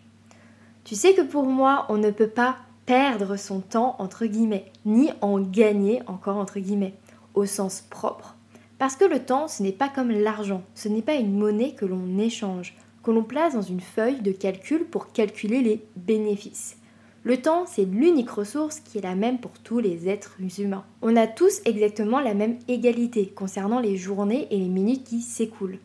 Tu 0.84 0.96
sais 0.96 1.14
que 1.14 1.22
pour 1.22 1.46
moi, 1.46 1.86
on 1.90 1.98
ne 1.98 2.12
peut 2.12 2.28
pas 2.28 2.58
perdre 2.86 3.38
son 3.38 3.62
temps, 3.62 3.96
entre 4.00 4.26
guillemets, 4.26 4.72
ni 4.86 5.12
en 5.22 5.40
gagner 5.40 6.02
encore, 6.08 6.38
entre 6.38 6.60
guillemets, 6.60 6.94
au 7.40 7.46
sens 7.46 7.82
propre. 7.90 8.36
Parce 8.78 8.96
que 8.96 9.06
le 9.06 9.20
temps, 9.20 9.48
ce 9.48 9.62
n'est 9.64 9.72
pas 9.72 9.90
comme 9.90 10.12
l'argent, 10.12 10.64
ce 10.76 10.88
n'est 10.88 11.02
pas 11.02 11.16
une 11.16 11.38
monnaie 11.38 11.74
que 11.74 11.86
l'on 11.86 12.18
échange, 12.18 12.76
que 13.04 13.12
l'on 13.12 13.24
place 13.24 13.54
dans 13.54 13.62
une 13.62 13.82
feuille 13.82 14.22
de 14.22 14.32
calcul 14.32 14.86
pour 14.86 15.12
calculer 15.12 15.62
les 15.62 15.84
bénéfices. 15.96 16.78
Le 17.24 17.38
temps, 17.42 17.66
c'est 17.66 17.84
l'unique 17.84 18.30
ressource 18.30 18.80
qui 18.80 18.98
est 18.98 19.02
la 19.02 19.16
même 19.16 19.40
pour 19.40 19.52
tous 19.52 19.80
les 19.80 20.08
êtres 20.08 20.38
humains. 20.58 20.86
On 21.02 21.18
a 21.18 21.28
tous 21.28 21.62
exactement 21.66 22.22
la 22.22 22.34
même 22.34 22.58
égalité 22.70 23.28
concernant 23.28 23.80
les 23.80 23.98
journées 23.98 24.48
et 24.52 24.58
les 24.58 24.70
minutes 24.70 25.04
qui 25.04 25.22
s'écoulent. 25.22 25.80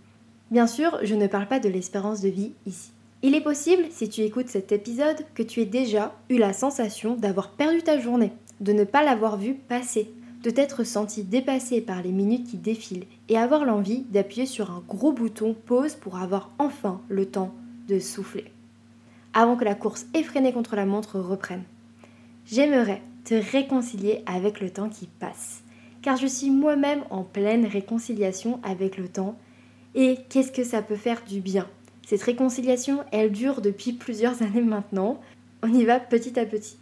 Bien 0.53 0.69
sûr, 0.69 0.99
je 1.03 1.15
ne 1.17 1.27
parle 1.27 1.49
pas 1.49 1.59
de 1.59 1.69
l'espérance 1.69 2.21
de 2.21 2.29
vie 2.29 2.53
ici. 2.67 2.93
Il 3.23 3.35
est 3.35 3.41
possible, 3.41 3.85
si 3.91 4.09
tu 4.09 4.21
écoutes 4.21 4.49
cet 4.49 4.71
épisode, 4.71 5.25
que 5.35 5.43
tu 5.43 5.61
aies 5.61 5.67
déjà 5.67 6.15
eu 6.29 6.37
la 6.37 6.53
sensation 6.53 7.17
d'avoir 7.17 7.51
perdu 7.51 7.83
ta 7.83 7.99
journée, 7.99 8.33
de 8.61 8.73
ne 8.73 8.85
pas 8.85 9.03
l'avoir 9.03 9.37
vue 9.37 9.55
passer, 9.55 10.13
de 10.45 10.51
t'être 10.51 10.85
senti 10.85 11.25
dépassé 11.25 11.81
par 11.81 12.03
les 12.03 12.13
minutes 12.13 12.47
qui 12.47 12.59
défilent 12.59 13.07
et 13.31 13.39
avoir 13.39 13.65
l'envie 13.65 14.05
d'appuyer 14.11 14.45
sur 14.45 14.71
un 14.71 14.83
gros 14.87 15.11
bouton 15.11 15.55
pause 15.55 15.95
pour 15.95 16.19
avoir 16.19 16.51
enfin 16.59 17.01
le 17.09 17.25
temps 17.25 17.55
de 17.89 17.99
souffler, 17.99 18.53
avant 19.33 19.57
que 19.57 19.65
la 19.65 19.75
course 19.75 20.07
effrénée 20.13 20.53
contre 20.53 20.77
la 20.77 20.85
montre 20.85 21.19
reprenne. 21.19 21.65
J'aimerais 22.45 23.01
te 23.25 23.35
réconcilier 23.35 24.23
avec 24.27 24.61
le 24.61 24.69
temps 24.69 24.91
qui 24.91 25.07
passe, 25.07 25.63
car 26.03 26.19
je 26.19 26.27
suis 26.27 26.51
moi-même 26.51 27.05
en 27.09 27.25
pleine 27.25 27.65
réconciliation 27.65 28.61
avec 28.63 28.99
le 28.99 29.09
temps, 29.09 29.39
et 29.95 30.19
qu'est-ce 30.29 30.53
que 30.53 30.65
ça 30.65 30.83
peut 30.83 30.97
faire 30.97 31.23
du 31.27 31.41
bien? 31.41 31.67
Cette 32.07 32.23
réconciliation, 32.23 33.01
elle 33.13 33.33
dure 33.33 33.63
depuis 33.63 33.95
plusieurs 33.95 34.43
années 34.43 34.61
maintenant, 34.61 35.23
on 35.63 35.73
y 35.73 35.87
va 35.87 36.01
petit 36.01 36.39
à 36.39 36.45
petit. 36.45 36.77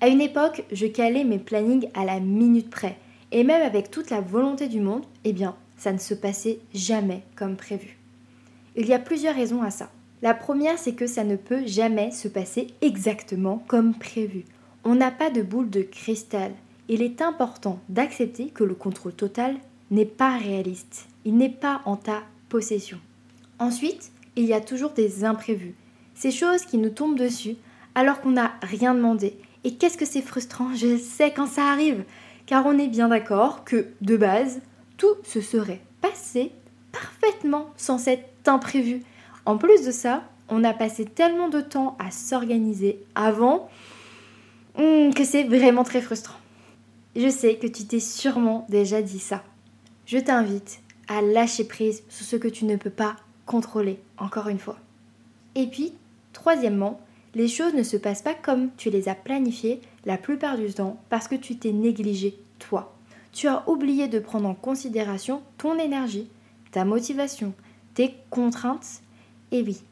À 0.00 0.08
une 0.08 0.20
époque, 0.20 0.64
je 0.72 0.86
calais 0.86 1.24
mes 1.24 1.38
plannings 1.38 1.88
à 1.94 2.04
la 2.04 2.20
minute 2.20 2.68
près, 2.68 2.98
et 3.32 3.44
même 3.44 3.62
avec 3.62 3.90
toute 3.90 4.10
la 4.10 4.20
volonté 4.20 4.68
du 4.68 4.80
monde, 4.80 5.06
eh 5.24 5.32
bien, 5.32 5.56
ça 5.78 5.92
ne 5.92 5.98
se 5.98 6.12
passait 6.12 6.58
jamais 6.74 7.22
comme 7.34 7.56
prévu. 7.56 7.98
Il 8.76 8.86
y 8.86 8.92
a 8.92 8.98
plusieurs 8.98 9.34
raisons 9.34 9.62
à 9.62 9.70
ça. 9.70 9.90
La 10.20 10.34
première, 10.34 10.78
c'est 10.78 10.94
que 10.94 11.06
ça 11.06 11.24
ne 11.24 11.36
peut 11.36 11.66
jamais 11.66 12.10
se 12.10 12.28
passer 12.28 12.68
exactement 12.82 13.62
comme 13.68 13.94
prévu. 13.94 14.44
On 14.84 14.94
n'a 14.94 15.10
pas 15.10 15.30
de 15.30 15.42
boule 15.42 15.70
de 15.70 15.82
cristal. 15.82 16.52
Il 16.88 17.02
est 17.02 17.22
important 17.22 17.78
d'accepter 17.88 18.48
que 18.48 18.64
le 18.64 18.74
contrôle 18.74 19.14
total 19.14 19.56
n'est 19.90 20.04
pas 20.04 20.36
réaliste. 20.36 21.06
Il 21.24 21.36
n'est 21.36 21.48
pas 21.48 21.80
en 21.86 21.96
ta 21.96 22.22
possession. 22.48 22.98
Ensuite, 23.58 24.12
il 24.36 24.44
y 24.44 24.52
a 24.52 24.60
toujours 24.60 24.90
des 24.90 25.24
imprévus. 25.24 25.74
Ces 26.14 26.30
choses 26.30 26.64
qui 26.66 26.78
nous 26.78 26.90
tombent 26.90 27.18
dessus 27.18 27.56
alors 27.94 28.20
qu'on 28.20 28.32
n'a 28.32 28.52
rien 28.62 28.94
demandé. 28.94 29.36
Et 29.66 29.74
qu'est-ce 29.74 29.98
que 29.98 30.06
c'est 30.06 30.22
frustrant, 30.22 30.72
je 30.76 30.96
sais 30.96 31.32
quand 31.32 31.48
ça 31.48 31.64
arrive. 31.64 32.04
Car 32.46 32.64
on 32.66 32.78
est 32.78 32.86
bien 32.86 33.08
d'accord 33.08 33.64
que, 33.64 33.88
de 34.00 34.16
base, 34.16 34.60
tout 34.96 35.16
se 35.24 35.40
serait 35.40 35.80
passé 36.00 36.52
parfaitement 36.92 37.70
sans 37.76 37.98
cet 37.98 38.46
imprévu. 38.46 39.02
En 39.44 39.58
plus 39.58 39.84
de 39.84 39.90
ça, 39.90 40.22
on 40.48 40.62
a 40.62 40.72
passé 40.72 41.04
tellement 41.04 41.48
de 41.48 41.60
temps 41.60 41.96
à 41.98 42.12
s'organiser 42.12 43.00
avant 43.16 43.68
hmm, 44.78 45.10
que 45.10 45.24
c'est 45.24 45.42
vraiment 45.42 45.82
très 45.82 46.00
frustrant. 46.00 46.38
Je 47.16 47.28
sais 47.28 47.56
que 47.56 47.66
tu 47.66 47.86
t'es 47.86 47.98
sûrement 47.98 48.66
déjà 48.68 49.02
dit 49.02 49.18
ça. 49.18 49.42
Je 50.06 50.18
t'invite 50.18 50.78
à 51.08 51.22
lâcher 51.22 51.64
prise 51.64 52.04
sur 52.08 52.24
ce 52.24 52.36
que 52.36 52.46
tu 52.46 52.66
ne 52.66 52.76
peux 52.76 52.88
pas 52.88 53.16
contrôler, 53.46 53.98
encore 54.16 54.46
une 54.46 54.60
fois. 54.60 54.78
Et 55.56 55.66
puis, 55.66 55.92
troisièmement, 56.32 57.00
les 57.36 57.48
choses 57.48 57.74
ne 57.74 57.84
se 57.84 57.96
passent 57.96 58.22
pas 58.22 58.34
comme 58.34 58.70
tu 58.76 58.90
les 58.90 59.08
as 59.08 59.14
planifiées 59.14 59.80
la 60.06 60.18
plupart 60.18 60.56
du 60.56 60.72
temps 60.72 60.98
parce 61.10 61.28
que 61.28 61.36
tu 61.36 61.56
t'es 61.56 61.72
négligé, 61.72 62.36
toi 62.58 62.96
tu 63.36 63.48
as 63.48 63.68
oublié 63.68 64.08
de 64.08 64.18
prendre 64.18 64.48
en 64.48 64.54
considération 64.54 65.42
ton 65.58 65.78
énergie, 65.78 66.30
ta 66.72 66.86
motivation, 66.86 67.52
tes 67.92 68.14
contraintes. 68.30 69.02
Et 69.52 69.62
oui, 69.62 69.82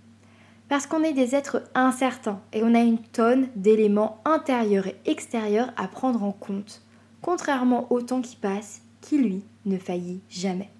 parce 0.70 0.86
qu'on 0.86 1.02
est 1.02 1.12
des 1.12 1.34
êtres 1.34 1.62
incertains 1.74 2.40
et 2.54 2.62
on 2.62 2.74
a 2.74 2.80
une 2.80 2.96
tonne 2.96 3.48
d'éléments 3.54 4.22
intérieurs 4.24 4.86
et 4.86 4.96
extérieurs 5.04 5.74
à 5.76 5.88
prendre 5.88 6.22
en 6.22 6.32
compte, 6.32 6.80
contrairement 7.20 7.86
au 7.92 8.00
temps 8.00 8.22
qui 8.22 8.36
passe, 8.36 8.80
qui 9.02 9.18
lui 9.18 9.42
ne 9.66 9.76
faillit 9.76 10.22
jamais. 10.30 10.70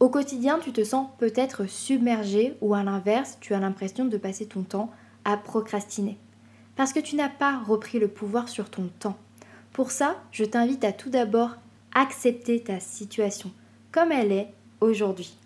Au 0.00 0.08
quotidien, 0.08 0.58
tu 0.58 0.72
te 0.72 0.82
sens 0.82 1.06
peut-être 1.18 1.66
submergé 1.68 2.56
ou 2.60 2.74
à 2.74 2.82
l'inverse, 2.82 3.38
tu 3.40 3.54
as 3.54 3.60
l'impression 3.60 4.04
de 4.04 4.16
passer 4.16 4.46
ton 4.46 4.62
temps 4.62 4.90
à 5.24 5.36
procrastiner. 5.36 6.18
Parce 6.76 6.92
que 6.92 7.00
tu 7.00 7.16
n'as 7.16 7.28
pas 7.28 7.58
repris 7.58 7.98
le 7.98 8.08
pouvoir 8.08 8.48
sur 8.48 8.70
ton 8.70 8.88
temps. 8.98 9.18
Pour 9.72 9.90
ça, 9.90 10.16
je 10.32 10.44
t'invite 10.44 10.84
à 10.84 10.92
tout 10.92 11.10
d'abord 11.10 11.56
accepter 11.94 12.60
ta 12.60 12.80
situation 12.80 13.50
comme 13.92 14.12
elle 14.12 14.32
est 14.32 14.52
aujourd'hui. 14.80 15.36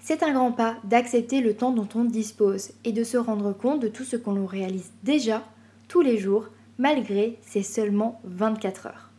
C'est 0.00 0.22
un 0.22 0.32
grand 0.32 0.52
pas 0.52 0.76
d'accepter 0.84 1.40
le 1.40 1.54
temps 1.54 1.72
dont 1.72 1.88
on 1.94 2.04
dispose 2.04 2.72
et 2.84 2.92
de 2.92 3.04
se 3.04 3.16
rendre 3.16 3.52
compte 3.52 3.80
de 3.80 3.88
tout 3.88 4.04
ce 4.04 4.16
qu'on 4.16 4.44
réalise 4.44 4.92
déjà 5.02 5.42
tous 5.88 6.02
les 6.02 6.18
jours 6.18 6.48
malgré 6.78 7.38
ces 7.42 7.62
seulement 7.62 8.20
24 8.24 8.86
heures. 8.86 9.10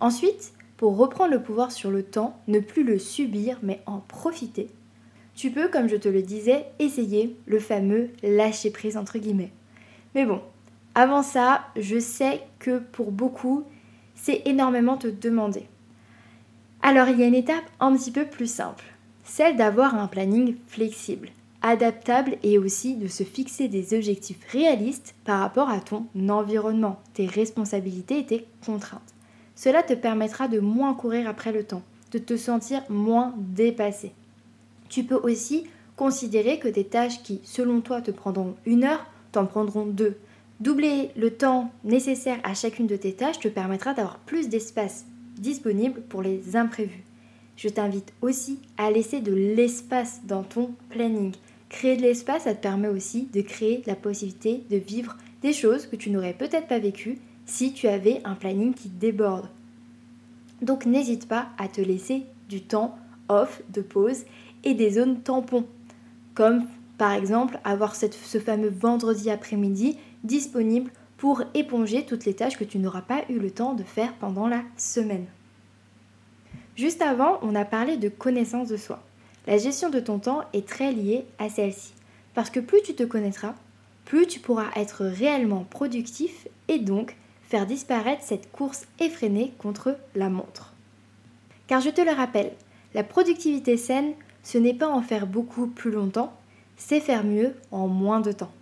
Ensuite, 0.00 0.52
pour 0.76 0.96
reprendre 0.96 1.32
le 1.32 1.42
pouvoir 1.42 1.72
sur 1.72 1.90
le 1.90 2.02
temps, 2.02 2.38
ne 2.48 2.58
plus 2.58 2.84
le 2.84 2.98
subir 2.98 3.58
mais 3.62 3.82
en 3.86 3.98
profiter, 3.98 4.68
tu 5.34 5.50
peux, 5.50 5.68
comme 5.68 5.88
je 5.88 5.96
te 5.96 6.08
le 6.08 6.22
disais, 6.22 6.66
essayer 6.78 7.36
le 7.46 7.58
fameux 7.58 8.10
lâcher 8.22 8.70
prise 8.70 8.96
entre 8.96 9.18
guillemets. 9.18 9.52
Mais 10.14 10.24
bon, 10.24 10.40
avant 10.94 11.22
ça, 11.22 11.64
je 11.76 11.98
sais 11.98 12.42
que 12.58 12.78
pour 12.78 13.10
beaucoup, 13.10 13.64
c'est 14.14 14.42
énormément 14.44 14.96
te 14.96 15.08
demander. 15.08 15.66
Alors 16.82 17.08
il 17.08 17.18
y 17.18 17.24
a 17.24 17.26
une 17.26 17.34
étape 17.34 17.64
un 17.80 17.96
petit 17.96 18.10
peu 18.10 18.26
plus 18.26 18.50
simple, 18.50 18.84
celle 19.24 19.56
d'avoir 19.56 19.94
un 19.94 20.06
planning 20.06 20.56
flexible, 20.66 21.30
adaptable 21.62 22.36
et 22.42 22.58
aussi 22.58 22.94
de 22.94 23.08
se 23.08 23.24
fixer 23.24 23.68
des 23.68 23.94
objectifs 23.94 24.44
réalistes 24.52 25.14
par 25.24 25.40
rapport 25.40 25.70
à 25.70 25.80
ton 25.80 26.06
environnement, 26.28 27.00
tes 27.14 27.26
responsabilités 27.26 28.18
et 28.18 28.26
tes 28.26 28.46
contraintes. 28.64 29.14
Cela 29.56 29.82
te 29.82 29.94
permettra 29.94 30.46
de 30.46 30.60
moins 30.60 30.94
courir 30.94 31.28
après 31.28 31.52
le 31.52 31.64
temps, 31.64 31.82
de 32.12 32.18
te 32.18 32.36
sentir 32.36 32.82
moins 32.90 33.34
dépassé. 33.38 34.12
Tu 34.88 35.04
peux 35.04 35.16
aussi 35.16 35.64
considérer 35.96 36.58
que 36.58 36.68
des 36.68 36.84
tâches 36.84 37.22
qui, 37.22 37.40
selon 37.44 37.80
toi, 37.80 38.00
te 38.00 38.10
prendront 38.10 38.56
une 38.66 38.84
heure, 38.84 39.06
t'en 39.32 39.46
prendront 39.46 39.86
deux. 39.86 40.16
Doubler 40.60 41.10
le 41.16 41.30
temps 41.30 41.72
nécessaire 41.82 42.38
à 42.44 42.54
chacune 42.54 42.86
de 42.86 42.96
tes 42.96 43.12
tâches 43.12 43.40
te 43.40 43.48
permettra 43.48 43.94
d'avoir 43.94 44.18
plus 44.18 44.48
d'espace 44.48 45.04
disponible 45.36 46.00
pour 46.02 46.22
les 46.22 46.56
imprévus. 46.56 47.04
Je 47.56 47.68
t'invite 47.68 48.12
aussi 48.22 48.58
à 48.76 48.90
laisser 48.90 49.20
de 49.20 49.32
l'espace 49.32 50.20
dans 50.24 50.42
ton 50.42 50.70
planning. 50.90 51.32
Créer 51.68 51.96
de 51.96 52.02
l'espace, 52.02 52.44
ça 52.44 52.54
te 52.54 52.62
permet 52.62 52.88
aussi 52.88 53.28
de 53.32 53.40
créer 53.40 53.82
la 53.86 53.96
possibilité 53.96 54.62
de 54.70 54.76
vivre 54.76 55.16
des 55.42 55.52
choses 55.52 55.86
que 55.86 55.96
tu 55.96 56.10
n'aurais 56.10 56.34
peut-être 56.34 56.68
pas 56.68 56.78
vécues 56.78 57.18
si 57.46 57.72
tu 57.72 57.88
avais 57.88 58.20
un 58.24 58.34
planning 58.34 58.74
qui 58.74 58.88
déborde. 58.88 59.48
Donc 60.62 60.86
n'hésite 60.86 61.28
pas 61.28 61.48
à 61.58 61.68
te 61.68 61.80
laisser 61.80 62.24
du 62.48 62.62
temps 62.62 62.96
off, 63.28 63.62
de 63.72 63.82
pause 63.82 64.24
et 64.64 64.74
des 64.74 64.90
zones 64.90 65.20
tampons. 65.20 65.66
Comme 66.34 66.66
par 66.98 67.12
exemple 67.12 67.58
avoir 67.64 67.94
ce 67.94 68.38
fameux 68.38 68.70
vendredi 68.70 69.30
après-midi 69.30 69.98
disponible 70.24 70.90
pour 71.16 71.42
éponger 71.54 72.04
toutes 72.04 72.24
les 72.24 72.34
tâches 72.34 72.58
que 72.58 72.64
tu 72.64 72.78
n'auras 72.78 73.02
pas 73.02 73.22
eu 73.28 73.38
le 73.38 73.50
temps 73.50 73.74
de 73.74 73.82
faire 73.82 74.12
pendant 74.14 74.48
la 74.48 74.62
semaine. 74.76 75.26
Juste 76.76 77.02
avant, 77.02 77.38
on 77.42 77.54
a 77.54 77.64
parlé 77.64 77.96
de 77.96 78.08
connaissance 78.08 78.68
de 78.68 78.76
soi. 78.76 79.02
La 79.46 79.58
gestion 79.58 79.90
de 79.90 80.00
ton 80.00 80.18
temps 80.18 80.42
est 80.52 80.66
très 80.66 80.92
liée 80.92 81.24
à 81.38 81.48
celle-ci, 81.48 81.92
parce 82.34 82.50
que 82.50 82.60
plus 82.60 82.82
tu 82.82 82.94
te 82.94 83.04
connaîtras, 83.04 83.54
plus 84.04 84.26
tu 84.26 84.40
pourras 84.40 84.70
être 84.74 85.04
réellement 85.04 85.64
productif 85.70 86.48
et 86.68 86.78
donc 86.78 87.16
faire 87.42 87.66
disparaître 87.66 88.22
cette 88.22 88.50
course 88.50 88.86
effrénée 88.98 89.52
contre 89.58 89.96
la 90.14 90.28
montre. 90.28 90.72
Car 91.66 91.80
je 91.80 91.90
te 91.90 92.00
le 92.00 92.10
rappelle, 92.10 92.52
la 92.94 93.04
productivité 93.04 93.76
saine, 93.76 94.14
ce 94.44 94.58
n'est 94.58 94.74
pas 94.74 94.88
en 94.88 95.02
faire 95.02 95.26
beaucoup 95.26 95.66
plus 95.66 95.90
longtemps, 95.90 96.32
c'est 96.76 97.00
faire 97.00 97.24
mieux 97.24 97.54
en 97.72 97.88
moins 97.88 98.20
de 98.20 98.30
temps. 98.30 98.52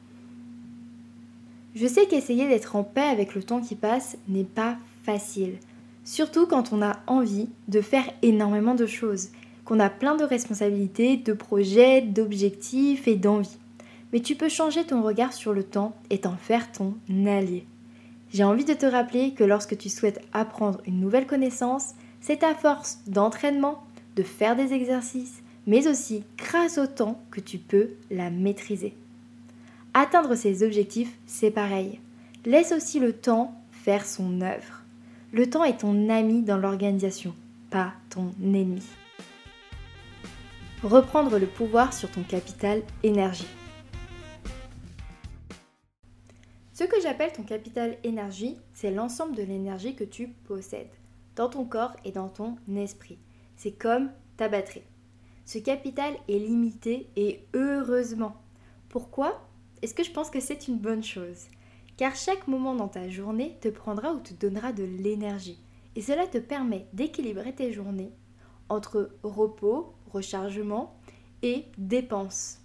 Je 1.75 1.87
sais 1.87 2.07
qu'essayer 2.07 2.49
d'être 2.49 2.77
en 2.77 2.85
paix 2.85 3.03
avec 3.03 3.35
le 3.35 3.43
temps 3.43 3.61
qui 3.61 3.75
passe 3.75 4.17
n'est 4.29 4.45
pas 4.45 4.77
facile, 5.05 5.57
surtout 6.05 6.47
quand 6.47 6.73
on 6.73 6.83
a 6.83 7.01
envie 7.07 7.49
de 7.69 7.81
faire 7.81 8.05
énormément 8.23 8.75
de 8.75 8.87
choses, 8.87 9.29
qu'on 9.65 9.81
a 9.81 9.91
plein 9.91 10.17
de 10.17 10.25
responsabilités, 10.25 11.17
de 11.17 11.33
projets, 11.33 12.01
d'objectifs 12.01 13.09
et 13.09 13.17
d'envies. 13.17 13.59
Mais 14.13 14.21
tu 14.21 14.35
peux 14.35 14.49
changer 14.49 14.85
ton 14.85 15.03
regard 15.03 15.33
sur 15.33 15.53
le 15.53 15.63
temps 15.63 15.95
et 16.11 16.19
t'en 16.19 16.37
faire 16.37 16.71
ton 16.71 16.95
allié. 17.27 17.65
J'ai 18.33 18.45
envie 18.45 18.65
de 18.65 18.75
te 18.75 18.87
rappeler 18.87 19.33
que 19.33 19.45
lorsque 19.45 19.77
tu 19.77 19.89
souhaites 19.89 20.21
apprendre 20.33 20.81
une 20.87 21.01
nouvelle 21.01 21.27
connaissance, 21.27 21.95
c'est 22.21 22.45
à 22.45 22.55
force 22.55 23.01
d'entraînement, 23.07 23.83
de 24.17 24.23
faire 24.23 24.57
des 24.57 24.73
exercices, 24.73 25.42
mais 25.67 25.89
aussi 25.89 26.25
grâce 26.37 26.79
au 26.79 26.87
temps 26.87 27.21
que 27.31 27.41
tu 27.41 27.59
peux 27.59 27.91
la 28.11 28.31
maîtriser. 28.31 28.95
Atteindre 29.95 30.35
ses 30.35 30.63
objectifs, 30.63 31.13
c'est 31.27 31.51
pareil. 31.51 32.01
Laisse 32.45 32.73
aussi 32.73 32.99
le 32.99 33.13
temps 33.13 33.55
faire 33.71 34.07
son 34.07 34.41
œuvre. 34.41 34.83
Le 35.33 35.49
temps 35.49 35.65
est 35.65 35.79
ton 35.79 36.09
ami 36.09 36.43
dans 36.43 36.59
l'organisation, 36.59 37.35
pas 37.71 37.93
ton 38.11 38.31
ennemi. 38.43 38.83
Reprendre 40.83 41.39
le 41.39 41.47
pouvoir 41.47 41.93
sur 41.93 42.11
ton 42.11 42.23
capital 42.23 42.83
énergie. 43.03 43.47
Ce 46.73 46.85
que 46.85 47.01
j'appelle 47.01 47.33
ton 47.33 47.45
capital 47.45 47.97
énergie, 48.03 48.57
c'est 48.75 48.91
l'ensemble 48.91 49.37
de 49.37 49.43
l'énergie 49.43 49.95
que 49.95 50.05
tu 50.05 50.29
possèdes, 50.29 50.91
dans 51.37 51.49
ton 51.49 51.65
corps 51.65 51.95
et 52.05 52.11
dans 52.11 52.29
ton 52.29 52.57
esprit. 52.77 53.19
C'est 53.57 53.73
comme 53.73 54.11
ta 54.37 54.49
batterie. 54.49 54.83
Ce 55.53 55.59
capital 55.59 56.15
est 56.31 56.39
limité 56.39 57.11
et 57.15 57.45
heureusement. 57.53 58.37
Pourquoi? 58.89 59.47
Est-ce 59.83 59.93
que 59.93 60.03
je 60.03 60.11
pense 60.11 60.31
que 60.31 60.41
c'est 60.41 60.67
une 60.67 60.79
bonne 60.79 61.05
chose? 61.05 61.45
Car 61.99 62.17
chaque 62.17 62.49
moment 62.49 62.75
dans 62.75 62.89
ta 62.89 63.11
journée 63.11 63.59
te 63.61 63.69
prendra 63.69 64.15
ou 64.15 64.21
te 64.21 64.33
donnera 64.33 64.73
de 64.73 64.85
l'énergie. 64.85 65.59
Et 65.95 66.01
cela 66.01 66.27
te 66.27 66.39
permet 66.39 66.87
d'équilibrer 66.95 67.55
tes 67.55 67.71
journées 67.71 68.15
entre 68.71 69.11
repos, 69.23 69.93
rechargement 70.11 70.99
et 71.43 71.67
dépenses. 71.77 72.63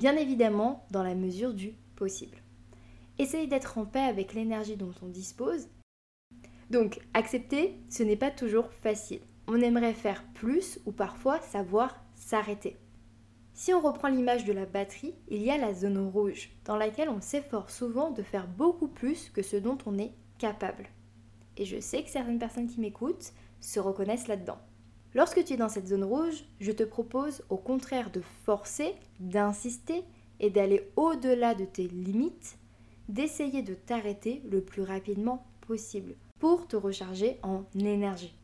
bien 0.00 0.16
évidemment 0.16 0.84
dans 0.90 1.04
la 1.04 1.14
mesure 1.14 1.54
du 1.54 1.74
possible. 1.94 2.38
Essaye 3.20 3.46
d'être 3.46 3.78
en 3.78 3.84
paix 3.84 4.00
avec 4.00 4.34
l'énergie 4.34 4.76
dont 4.76 4.94
on 5.00 5.06
dispose. 5.06 5.68
Donc, 6.70 6.98
accepter, 7.14 7.76
ce 7.88 8.02
n'est 8.02 8.16
pas 8.16 8.32
toujours 8.32 8.72
facile. 8.72 9.20
On 9.50 9.62
aimerait 9.62 9.94
faire 9.94 10.22
plus 10.34 10.78
ou 10.84 10.92
parfois 10.92 11.40
savoir 11.40 12.04
s'arrêter. 12.14 12.76
Si 13.54 13.72
on 13.72 13.80
reprend 13.80 14.08
l'image 14.08 14.44
de 14.44 14.52
la 14.52 14.66
batterie, 14.66 15.14
il 15.28 15.42
y 15.42 15.50
a 15.50 15.56
la 15.56 15.72
zone 15.72 16.06
rouge, 16.06 16.50
dans 16.66 16.76
laquelle 16.76 17.08
on 17.08 17.22
s'efforce 17.22 17.74
souvent 17.74 18.10
de 18.10 18.22
faire 18.22 18.46
beaucoup 18.46 18.88
plus 18.88 19.30
que 19.30 19.40
ce 19.40 19.56
dont 19.56 19.78
on 19.86 19.96
est 19.96 20.12
capable. 20.36 20.90
Et 21.56 21.64
je 21.64 21.80
sais 21.80 22.02
que 22.02 22.10
certaines 22.10 22.38
personnes 22.38 22.68
qui 22.68 22.78
m'écoutent 22.78 23.32
se 23.60 23.80
reconnaissent 23.80 24.28
là-dedans. 24.28 24.58
Lorsque 25.14 25.42
tu 25.42 25.54
es 25.54 25.56
dans 25.56 25.70
cette 25.70 25.88
zone 25.88 26.04
rouge, 26.04 26.44
je 26.60 26.70
te 26.70 26.82
propose 26.82 27.42
au 27.48 27.56
contraire 27.56 28.10
de 28.10 28.20
forcer, 28.44 28.94
d'insister 29.18 30.04
et 30.40 30.50
d'aller 30.50 30.90
au-delà 30.96 31.54
de 31.54 31.64
tes 31.64 31.88
limites, 31.88 32.58
d'essayer 33.08 33.62
de 33.62 33.74
t'arrêter 33.74 34.42
le 34.50 34.60
plus 34.60 34.82
rapidement 34.82 35.46
possible 35.62 36.16
pour 36.38 36.68
te 36.68 36.76
recharger 36.76 37.38
en 37.42 37.64
énergie, 37.74 38.37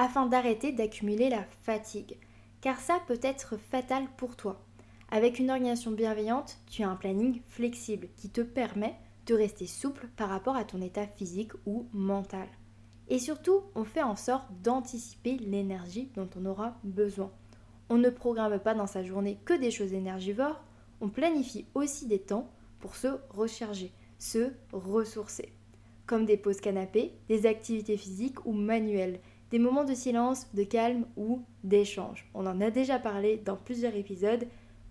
afin 0.00 0.24
d'arrêter 0.24 0.72
d'accumuler 0.72 1.28
la 1.28 1.44
fatigue, 1.60 2.16
car 2.62 2.80
ça 2.80 3.02
peut 3.06 3.20
être 3.22 3.58
fatal 3.58 4.04
pour 4.16 4.34
toi. 4.34 4.58
Avec 5.10 5.38
une 5.38 5.50
organisation 5.50 5.90
bienveillante, 5.90 6.56
tu 6.70 6.82
as 6.82 6.88
un 6.88 6.96
planning 6.96 7.42
flexible 7.48 8.08
qui 8.16 8.30
te 8.30 8.40
permet 8.40 8.94
de 9.26 9.34
rester 9.34 9.66
souple 9.66 10.08
par 10.16 10.30
rapport 10.30 10.56
à 10.56 10.64
ton 10.64 10.80
état 10.80 11.06
physique 11.06 11.52
ou 11.66 11.86
mental. 11.92 12.48
Et 13.08 13.18
surtout, 13.18 13.60
on 13.74 13.84
fait 13.84 14.02
en 14.02 14.16
sorte 14.16 14.46
d'anticiper 14.62 15.36
l'énergie 15.36 16.10
dont 16.14 16.30
on 16.34 16.46
aura 16.46 16.78
besoin. 16.82 17.30
On 17.90 17.98
ne 17.98 18.08
programme 18.08 18.58
pas 18.58 18.72
dans 18.72 18.86
sa 18.86 19.04
journée 19.04 19.36
que 19.44 19.52
des 19.52 19.70
choses 19.70 19.92
énergivores, 19.92 20.64
on 21.02 21.10
planifie 21.10 21.66
aussi 21.74 22.06
des 22.06 22.20
temps 22.20 22.50
pour 22.78 22.96
se 22.96 23.08
recharger, 23.28 23.92
se 24.18 24.50
ressourcer, 24.72 25.52
comme 26.06 26.24
des 26.24 26.38
pauses 26.38 26.62
canapé, 26.62 27.12
des 27.28 27.44
activités 27.44 27.98
physiques 27.98 28.46
ou 28.46 28.52
manuelles, 28.52 29.20
des 29.50 29.58
moments 29.58 29.84
de 29.84 29.94
silence, 29.94 30.46
de 30.54 30.64
calme 30.64 31.06
ou 31.16 31.42
d'échange. 31.64 32.28
On 32.34 32.46
en 32.46 32.60
a 32.60 32.70
déjà 32.70 32.98
parlé 32.98 33.36
dans 33.36 33.56
plusieurs 33.56 33.94
épisodes. 33.96 34.46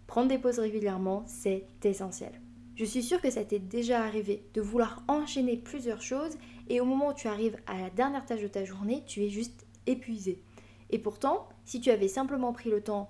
Prendre 0.08 0.28
des 0.28 0.38
pauses 0.38 0.60
régulièrement, 0.60 1.24
c'est 1.28 1.66
essentiel. 1.84 2.32
Je 2.76 2.86
suis 2.86 3.04
sûre 3.04 3.22
que 3.22 3.30
ça 3.30 3.44
t'est 3.44 3.60
déjà 3.60 4.04
arrivé 4.04 4.44
de 4.54 4.62
vouloir 4.62 5.04
enchaîner 5.08 5.58
plusieurs 5.58 6.02
choses 6.02 6.38
et 6.70 6.80
au 6.80 6.86
moment 6.86 7.10
où 7.10 7.14
tu 7.14 7.28
arrives 7.28 7.58
à 7.68 7.80
la 7.80 7.90
dernière 7.90 8.26
tâche 8.26 8.42
de 8.42 8.48
ta 8.48 8.64
journée, 8.64 9.04
tu 9.06 9.24
es 9.24 9.30
juste 9.30 9.66
épuisé. 9.86 10.42
Et 10.90 11.00
pourtant, 11.00 11.50
si 11.66 11.82
tu 11.82 11.92
avais 11.92 12.08
simplement 12.08 12.54
pris 12.54 12.70
le 12.70 12.82
temps 12.82 13.10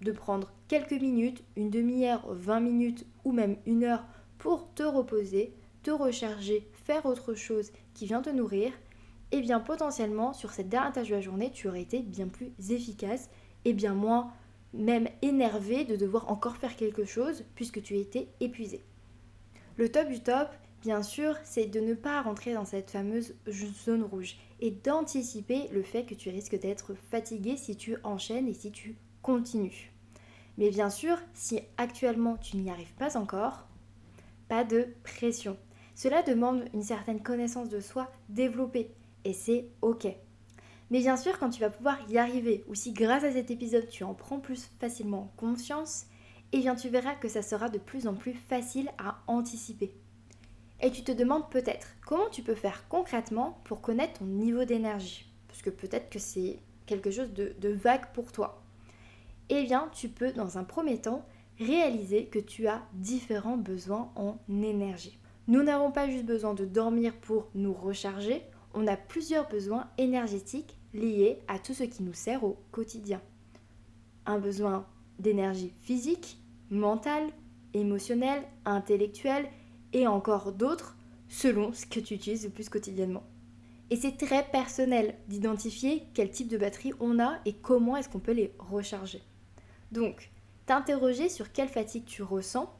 de 0.00 0.12
prendre 0.12 0.50
quelques 0.68 0.92
minutes, 0.92 1.44
une 1.56 1.70
demi-heure, 1.70 2.26
20 2.32 2.60
minutes 2.60 3.06
ou 3.24 3.32
même 3.32 3.56
une 3.66 3.84
heure 3.84 4.04
pour 4.38 4.72
te 4.74 4.82
reposer, 4.82 5.52
te 5.82 5.90
recharger, 5.90 6.66
faire 6.72 7.06
autre 7.06 7.34
chose 7.34 7.72
qui 7.94 8.06
vient 8.06 8.22
te 8.22 8.30
nourrir, 8.30 8.72
eh 9.32 9.40
bien 9.40 9.60
potentiellement 9.60 10.32
sur 10.32 10.50
cette 10.50 10.68
dernière 10.68 10.92
tâche 10.92 11.08
de 11.08 11.14
la 11.14 11.20
journée, 11.20 11.50
tu 11.52 11.68
aurais 11.68 11.82
été 11.82 12.00
bien 12.00 12.28
plus 12.28 12.52
efficace 12.70 13.28
et 13.64 13.72
bien 13.72 13.94
moins 13.94 14.32
même 14.72 15.08
énervé 15.22 15.84
de 15.84 15.96
devoir 15.96 16.30
encore 16.30 16.56
faire 16.56 16.76
quelque 16.76 17.04
chose 17.04 17.44
puisque 17.54 17.82
tu 17.82 17.98
étais 17.98 18.28
épuisé. 18.40 18.82
Le 19.76 19.90
top 19.90 20.08
du 20.08 20.20
top, 20.20 20.48
bien 20.82 21.02
sûr, 21.02 21.36
c'est 21.44 21.66
de 21.66 21.80
ne 21.80 21.94
pas 21.94 22.22
rentrer 22.22 22.54
dans 22.54 22.64
cette 22.64 22.90
fameuse 22.90 23.34
zone 23.48 24.02
rouge 24.02 24.36
et 24.60 24.70
d'anticiper 24.70 25.68
le 25.72 25.82
fait 25.82 26.04
que 26.04 26.14
tu 26.14 26.30
risques 26.30 26.58
d'être 26.58 26.94
fatigué 26.94 27.56
si 27.56 27.76
tu 27.76 27.96
enchaînes 28.04 28.48
et 28.48 28.54
si 28.54 28.70
tu 28.70 28.96
continues. 29.22 29.92
Mais 30.58 30.70
bien 30.70 30.90
sûr, 30.90 31.16
si 31.34 31.60
actuellement 31.78 32.36
tu 32.36 32.56
n'y 32.56 32.70
arrives 32.70 32.94
pas 32.94 33.16
encore, 33.16 33.66
pas 34.48 34.64
de 34.64 34.88
pression. 35.04 35.56
Cela 35.94 36.22
demande 36.22 36.64
une 36.74 36.82
certaine 36.82 37.22
connaissance 37.22 37.68
de 37.68 37.80
soi 37.80 38.10
développée 38.28 38.90
et 39.24 39.32
c'est 39.32 39.68
ok. 39.82 40.06
Mais 40.90 40.98
bien 40.98 41.16
sûr, 41.16 41.38
quand 41.38 41.50
tu 41.50 41.60
vas 41.60 41.70
pouvoir 41.70 41.98
y 42.10 42.18
arriver, 42.18 42.64
ou 42.66 42.74
si 42.74 42.92
grâce 42.92 43.24
à 43.24 43.32
cet 43.32 43.50
épisode 43.50 43.88
tu 43.88 44.04
en 44.04 44.14
prends 44.14 44.40
plus 44.40 44.70
facilement 44.80 45.32
conscience, 45.36 46.06
eh 46.52 46.58
bien 46.58 46.74
tu 46.74 46.88
verras 46.88 47.14
que 47.14 47.28
ça 47.28 47.42
sera 47.42 47.68
de 47.68 47.78
plus 47.78 48.06
en 48.06 48.14
plus 48.14 48.34
facile 48.34 48.90
à 48.98 49.22
anticiper. 49.28 49.94
Et 50.80 50.90
tu 50.90 51.04
te 51.04 51.12
demandes 51.12 51.48
peut-être 51.50 51.88
comment 52.06 52.28
tu 52.30 52.42
peux 52.42 52.54
faire 52.54 52.88
concrètement 52.88 53.60
pour 53.64 53.80
connaître 53.80 54.20
ton 54.20 54.24
niveau 54.24 54.64
d'énergie? 54.64 55.30
Parce 55.46 55.62
que 55.62 55.70
peut-être 55.70 56.10
que 56.10 56.18
c'est 56.18 56.58
quelque 56.86 57.10
chose 57.10 57.32
de, 57.32 57.54
de 57.60 57.68
vague 57.68 58.12
pour 58.14 58.32
toi. 58.32 58.62
Eh 59.48 59.64
bien, 59.64 59.90
tu 59.92 60.08
peux 60.08 60.32
dans 60.32 60.58
un 60.58 60.64
premier 60.64 61.00
temps 61.00 61.24
réaliser 61.58 62.26
que 62.26 62.38
tu 62.38 62.66
as 62.66 62.82
différents 62.94 63.58
besoins 63.58 64.10
en 64.16 64.38
énergie. 64.48 65.18
Nous 65.48 65.62
n'avons 65.62 65.90
pas 65.90 66.08
juste 66.08 66.24
besoin 66.24 66.54
de 66.54 66.64
dormir 66.64 67.14
pour 67.20 67.48
nous 67.54 67.72
recharger, 67.72 68.42
on 68.74 68.86
a 68.86 68.96
plusieurs 68.96 69.48
besoins 69.48 69.88
énergétiques 69.98 70.76
liés 70.94 71.38
à 71.48 71.58
tout 71.58 71.74
ce 71.74 71.84
qui 71.84 72.02
nous 72.02 72.14
sert 72.14 72.44
au 72.44 72.58
quotidien. 72.70 73.20
Un 74.26 74.38
besoin 74.38 74.86
d'énergie 75.18 75.72
physique, 75.82 76.38
mentale, 76.70 77.28
émotionnelle, 77.74 78.42
intellectuelle 78.64 79.48
et 79.92 80.06
encore 80.06 80.52
d'autres 80.52 80.96
selon 81.28 81.72
ce 81.72 81.86
que 81.86 82.00
tu 82.00 82.14
utilises 82.14 82.44
le 82.44 82.50
plus 82.50 82.68
quotidiennement. 82.68 83.22
Et 83.90 83.96
c'est 83.96 84.16
très 84.16 84.44
personnel 84.44 85.16
d'identifier 85.28 86.04
quel 86.14 86.30
type 86.30 86.48
de 86.48 86.58
batterie 86.58 86.92
on 87.00 87.18
a 87.18 87.38
et 87.44 87.54
comment 87.54 87.96
est-ce 87.96 88.08
qu'on 88.08 88.20
peut 88.20 88.32
les 88.32 88.52
recharger. 88.58 89.20
Donc, 89.90 90.30
t'interroger 90.66 91.28
sur 91.28 91.50
quelle 91.50 91.68
fatigue 91.68 92.04
tu 92.04 92.22
ressens 92.22 92.72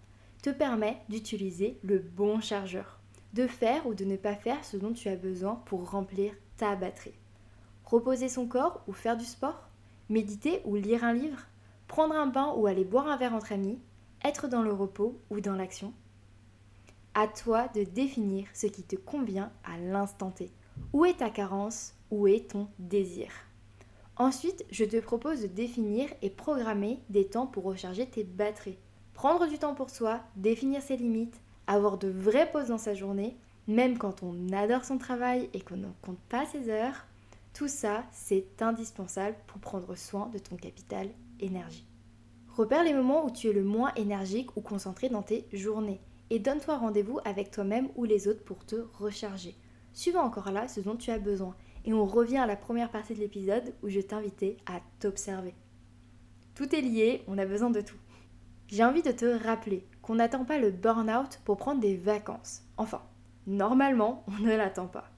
te 0.42 0.50
permet 0.50 0.98
d'utiliser 1.08 1.78
le 1.82 1.98
bon 1.98 2.40
chargeur 2.40 2.99
de 3.32 3.46
faire 3.46 3.86
ou 3.86 3.94
de 3.94 4.04
ne 4.04 4.16
pas 4.16 4.34
faire 4.34 4.64
ce 4.64 4.76
dont 4.76 4.92
tu 4.92 5.08
as 5.08 5.16
besoin 5.16 5.56
pour 5.66 5.90
remplir 5.90 6.32
ta 6.56 6.74
batterie. 6.76 7.18
Reposer 7.84 8.28
son 8.28 8.46
corps 8.46 8.82
ou 8.86 8.92
faire 8.92 9.16
du 9.16 9.24
sport, 9.24 9.68
méditer 10.08 10.60
ou 10.64 10.76
lire 10.76 11.04
un 11.04 11.12
livre, 11.12 11.46
prendre 11.86 12.14
un 12.14 12.26
bain 12.26 12.52
ou 12.56 12.66
aller 12.66 12.84
boire 12.84 13.08
un 13.08 13.16
verre 13.16 13.34
entre 13.34 13.52
amis, 13.52 13.78
être 14.24 14.48
dans 14.48 14.62
le 14.62 14.72
repos 14.72 15.18
ou 15.30 15.40
dans 15.40 15.54
l'action? 15.54 15.92
À 17.14 17.26
toi 17.26 17.68
de 17.74 17.82
définir 17.82 18.46
ce 18.54 18.66
qui 18.66 18.82
te 18.82 18.96
convient 18.96 19.50
à 19.64 19.78
l'instant 19.78 20.30
T. 20.30 20.52
Où 20.92 21.04
est 21.04 21.18
ta 21.18 21.30
carence? 21.30 21.94
Où 22.10 22.26
est 22.26 22.50
ton 22.50 22.68
désir? 22.78 23.30
Ensuite, 24.16 24.64
je 24.70 24.84
te 24.84 25.00
propose 25.00 25.40
de 25.40 25.46
définir 25.46 26.08
et 26.22 26.30
programmer 26.30 27.00
des 27.08 27.26
temps 27.26 27.46
pour 27.46 27.64
recharger 27.64 28.06
tes 28.06 28.22
batteries. 28.22 28.78
Prendre 29.14 29.46
du 29.48 29.58
temps 29.58 29.74
pour 29.74 29.90
soi, 29.90 30.20
définir 30.36 30.82
ses 30.82 30.96
limites, 30.96 31.40
avoir 31.74 31.98
de 31.98 32.08
vraies 32.08 32.50
pauses 32.50 32.68
dans 32.68 32.78
sa 32.78 32.94
journée, 32.94 33.36
même 33.68 33.96
quand 33.96 34.22
on 34.22 34.52
adore 34.52 34.84
son 34.84 34.98
travail 34.98 35.48
et 35.54 35.60
qu'on 35.60 35.76
ne 35.76 35.86
compte 36.02 36.18
pas 36.28 36.44
ses 36.46 36.68
heures, 36.68 37.06
tout 37.52 37.68
ça, 37.68 38.04
c'est 38.10 38.60
indispensable 38.60 39.36
pour 39.46 39.60
prendre 39.60 39.94
soin 39.94 40.28
de 40.28 40.38
ton 40.38 40.56
capital 40.56 41.08
énergie. 41.38 41.86
Repère 42.48 42.84
les 42.84 42.92
moments 42.92 43.24
où 43.24 43.30
tu 43.30 43.48
es 43.48 43.52
le 43.52 43.62
moins 43.62 43.92
énergique 43.94 44.56
ou 44.56 44.60
concentré 44.60 45.08
dans 45.08 45.22
tes 45.22 45.46
journées 45.52 46.00
et 46.30 46.38
donne-toi 46.38 46.76
rendez-vous 46.76 47.20
avec 47.24 47.50
toi-même 47.50 47.88
ou 47.94 48.04
les 48.04 48.28
autres 48.28 48.44
pour 48.44 48.64
te 48.64 48.76
recharger. 48.94 49.54
Suivant 49.92 50.22
encore 50.22 50.50
là 50.50 50.68
ce 50.68 50.80
dont 50.80 50.96
tu 50.96 51.10
as 51.10 51.18
besoin. 51.18 51.54
Et 51.84 51.92
on 51.92 52.04
revient 52.04 52.38
à 52.38 52.46
la 52.46 52.56
première 52.56 52.90
partie 52.90 53.14
de 53.14 53.20
l'épisode 53.20 53.74
où 53.82 53.88
je 53.88 54.00
t'invitais 54.00 54.56
à 54.66 54.80
t'observer. 54.98 55.54
Tout 56.54 56.74
est 56.74 56.82
lié, 56.82 57.22
on 57.26 57.38
a 57.38 57.46
besoin 57.46 57.70
de 57.70 57.80
tout. 57.80 57.96
J'ai 58.68 58.84
envie 58.84 59.02
de 59.02 59.12
te 59.12 59.24
rappeler 59.44 59.84
qu'on 60.02 60.16
n'attend 60.16 60.44
pas 60.44 60.58
le 60.58 60.70
burn-out 60.70 61.40
pour 61.44 61.56
prendre 61.56 61.80
des 61.80 61.96
vacances. 61.96 62.62
Enfin, 62.76 63.02
normalement, 63.46 64.24
on 64.28 64.42
ne 64.42 64.54
l'attend 64.54 64.86
pas. 64.86 65.10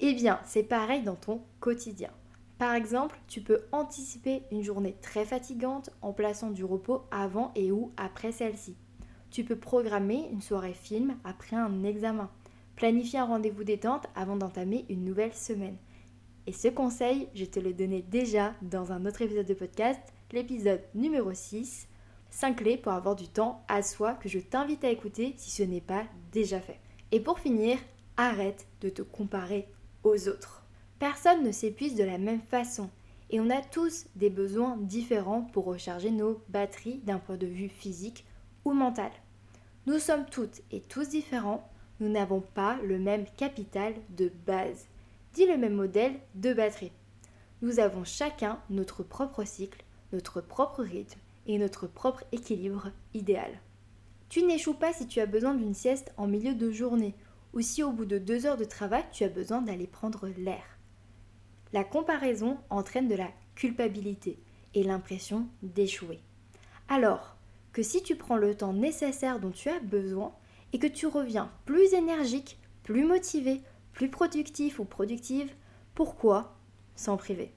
Eh 0.00 0.14
bien, 0.14 0.40
c'est 0.44 0.62
pareil 0.62 1.02
dans 1.02 1.14
ton 1.14 1.40
quotidien. 1.60 2.10
Par 2.58 2.74
exemple, 2.74 3.18
tu 3.28 3.40
peux 3.42 3.62
anticiper 3.72 4.42
une 4.50 4.62
journée 4.62 4.96
très 5.02 5.24
fatigante 5.24 5.90
en 6.00 6.12
plaçant 6.12 6.50
du 6.50 6.64
repos 6.64 7.02
avant 7.10 7.52
et 7.54 7.70
ou 7.70 7.92
après 7.96 8.32
celle-ci. 8.32 8.76
Tu 9.30 9.44
peux 9.44 9.56
programmer 9.56 10.28
une 10.32 10.40
soirée 10.40 10.72
film 10.72 11.16
après 11.24 11.56
un 11.56 11.84
examen. 11.84 12.30
Planifier 12.76 13.18
un 13.18 13.26
rendez-vous 13.26 13.64
détente 13.64 14.06
avant 14.14 14.36
d'entamer 14.36 14.86
une 14.88 15.04
nouvelle 15.04 15.34
semaine. 15.34 15.76
Et 16.46 16.52
ce 16.52 16.68
conseil, 16.68 17.28
je 17.34 17.44
te 17.44 17.58
le 17.58 17.74
donnais 17.74 18.02
déjà 18.02 18.54
dans 18.62 18.92
un 18.92 19.04
autre 19.04 19.22
épisode 19.22 19.46
de 19.46 19.54
podcast, 19.54 20.00
l'épisode 20.32 20.80
numéro 20.94 21.34
6, 21.34 21.88
5 22.36 22.56
clés 22.56 22.76
pour 22.76 22.92
avoir 22.92 23.16
du 23.16 23.28
temps 23.28 23.64
à 23.66 23.80
soi 23.80 24.12
que 24.12 24.28
je 24.28 24.38
t'invite 24.38 24.84
à 24.84 24.90
écouter 24.90 25.32
si 25.38 25.50
ce 25.50 25.62
n'est 25.62 25.80
pas 25.80 26.04
déjà 26.32 26.60
fait. 26.60 26.78
Et 27.10 27.18
pour 27.18 27.38
finir, 27.38 27.78
arrête 28.18 28.66
de 28.82 28.90
te 28.90 29.00
comparer 29.00 29.66
aux 30.04 30.28
autres. 30.28 30.62
Personne 30.98 31.42
ne 31.42 31.50
s'épuise 31.50 31.94
de 31.94 32.04
la 32.04 32.18
même 32.18 32.42
façon 32.42 32.90
et 33.30 33.40
on 33.40 33.48
a 33.48 33.62
tous 33.62 34.04
des 34.16 34.28
besoins 34.28 34.76
différents 34.76 35.48
pour 35.54 35.64
recharger 35.64 36.10
nos 36.10 36.42
batteries 36.50 36.98
d'un 37.04 37.18
point 37.18 37.38
de 37.38 37.46
vue 37.46 37.70
physique 37.70 38.26
ou 38.66 38.74
mental. 38.74 39.12
Nous 39.86 39.98
sommes 39.98 40.26
toutes 40.26 40.60
et 40.72 40.82
tous 40.82 41.08
différents, 41.08 41.66
nous 42.00 42.10
n'avons 42.10 42.42
pas 42.42 42.76
le 42.84 42.98
même 42.98 43.24
capital 43.38 43.94
de 44.10 44.30
base, 44.46 44.88
dit 45.32 45.46
le 45.46 45.56
même 45.56 45.74
modèle 45.74 46.20
de 46.34 46.52
batterie. 46.52 46.92
Nous 47.62 47.80
avons 47.80 48.04
chacun 48.04 48.60
notre 48.68 49.02
propre 49.02 49.44
cycle, 49.44 49.82
notre 50.12 50.42
propre 50.42 50.82
rythme 50.82 51.18
et 51.46 51.58
notre 51.58 51.86
propre 51.86 52.24
équilibre 52.32 52.90
idéal. 53.14 53.60
Tu 54.28 54.42
n'échoues 54.42 54.74
pas 54.74 54.92
si 54.92 55.06
tu 55.06 55.20
as 55.20 55.26
besoin 55.26 55.54
d'une 55.54 55.74
sieste 55.74 56.12
en 56.16 56.26
milieu 56.26 56.54
de 56.54 56.70
journée 56.70 57.14
ou 57.52 57.60
si 57.60 57.82
au 57.82 57.92
bout 57.92 58.04
de 58.04 58.18
deux 58.18 58.46
heures 58.46 58.56
de 58.56 58.64
travail 58.64 59.04
tu 59.12 59.24
as 59.24 59.28
besoin 59.28 59.62
d'aller 59.62 59.86
prendre 59.86 60.28
l'air. 60.36 60.64
La 61.72 61.84
comparaison 61.84 62.58
entraîne 62.70 63.08
de 63.08 63.14
la 63.14 63.30
culpabilité 63.54 64.38
et 64.74 64.82
l'impression 64.82 65.46
d'échouer. 65.62 66.20
Alors 66.88 67.36
que 67.72 67.82
si 67.82 68.02
tu 68.02 68.16
prends 68.16 68.36
le 68.36 68.54
temps 68.54 68.72
nécessaire 68.72 69.40
dont 69.40 69.50
tu 69.50 69.68
as 69.68 69.80
besoin 69.80 70.34
et 70.72 70.78
que 70.78 70.86
tu 70.86 71.06
reviens 71.06 71.50
plus 71.64 71.94
énergique, 71.94 72.58
plus 72.82 73.04
motivé, 73.04 73.62
plus 73.92 74.10
productif 74.10 74.78
ou 74.78 74.84
productive, 74.84 75.50
pourquoi 75.94 76.56
s'en 76.94 77.16
priver? 77.16 77.52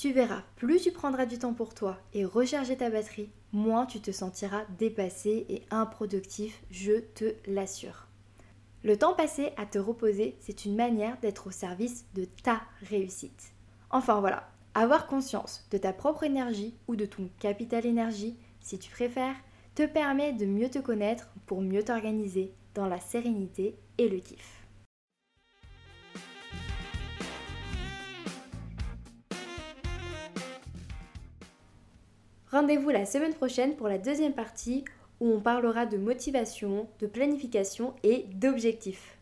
Tu 0.00 0.12
verras, 0.12 0.44
plus 0.56 0.80
tu 0.80 0.92
prendras 0.92 1.26
du 1.26 1.38
temps 1.38 1.52
pour 1.52 1.74
toi 1.74 1.98
et 2.14 2.24
recharger 2.24 2.74
ta 2.74 2.88
batterie, 2.88 3.28
moins 3.52 3.84
tu 3.84 4.00
te 4.00 4.10
sentiras 4.10 4.64
dépassé 4.78 5.44
et 5.50 5.62
improductif, 5.70 6.62
je 6.70 7.00
te 7.00 7.34
l'assure. 7.46 8.06
Le 8.82 8.96
temps 8.96 9.12
passé 9.12 9.52
à 9.58 9.66
te 9.66 9.78
reposer, 9.78 10.38
c'est 10.40 10.64
une 10.64 10.74
manière 10.74 11.20
d'être 11.20 11.48
au 11.48 11.50
service 11.50 12.06
de 12.14 12.24
ta 12.24 12.62
réussite. 12.88 13.52
Enfin 13.90 14.20
voilà, 14.20 14.48
avoir 14.72 15.06
conscience 15.06 15.68
de 15.70 15.76
ta 15.76 15.92
propre 15.92 16.24
énergie 16.24 16.74
ou 16.88 16.96
de 16.96 17.04
ton 17.04 17.28
capital 17.38 17.84
énergie, 17.84 18.38
si 18.62 18.78
tu 18.78 18.90
préfères, 18.90 19.36
te 19.74 19.84
permet 19.84 20.32
de 20.32 20.46
mieux 20.46 20.70
te 20.70 20.78
connaître 20.78 21.28
pour 21.44 21.60
mieux 21.60 21.82
t'organiser 21.82 22.54
dans 22.72 22.86
la 22.86 23.00
sérénité 23.00 23.76
et 23.98 24.08
le 24.08 24.16
kiff. 24.16 24.59
Rendez-vous 32.52 32.90
la 32.90 33.06
semaine 33.06 33.34
prochaine 33.34 33.76
pour 33.76 33.86
la 33.86 33.98
deuxième 33.98 34.32
partie 34.32 34.84
où 35.20 35.30
on 35.30 35.38
parlera 35.38 35.86
de 35.86 35.96
motivation, 35.96 36.88
de 36.98 37.06
planification 37.06 37.94
et 38.02 38.26
d'objectifs. 38.34 39.16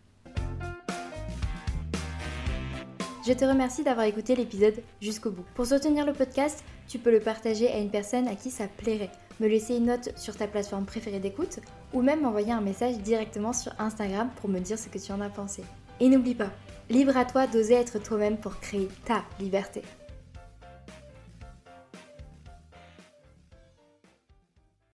Je 3.27 3.35
te 3.35 3.45
remercie 3.45 3.85
d'avoir 3.85 4.07
écouté 4.07 4.35
l'épisode 4.35 4.83
jusqu'au 5.03 5.31
bout. 5.31 5.45
Pour 5.55 5.67
soutenir 5.67 6.07
le 6.07 6.15
podcast, 6.15 6.65
tu 6.89 6.99
peux 6.99 7.11
le 7.11 7.21
partager 7.21 7.71
à 7.71 7.77
une 7.77 7.91
personne 7.91 8.27
à 8.29 8.35
qui 8.35 8.51
ça 8.51 8.67
plairait, 8.67 9.11
me 9.41 9.47
laisser 9.47 9.77
une 9.77 9.87
note 9.87 10.17
sur 10.17 10.35
ta 10.35 10.47
plateforme 10.47 10.87
préférée 10.87 11.21
d'écoute 11.21 11.61
ou 11.93 12.01
même 12.01 12.23
m'envoyer 12.23 12.53
un 12.53 12.63
message 12.63 12.97
directement 13.01 13.53
sur 13.53 13.73
Instagram 13.79 14.31
pour 14.37 14.49
me 14.49 14.61
dire 14.61 14.79
ce 14.79 14.89
que 14.89 14.99
tu 14.99 15.13
en 15.13 15.21
as 15.21 15.29
pensé. 15.29 15.63
Et 16.01 16.09
n'oublie 16.09 16.35
pas, 16.35 16.51
libre 16.89 17.19
à 17.19 17.27
toi 17.27 17.47
d'oser 17.47 17.75
être 17.75 18.03
toi-même 18.03 18.39
pour 18.39 18.59
créer 18.59 18.89
ta 19.05 19.23
liberté. 19.39 19.83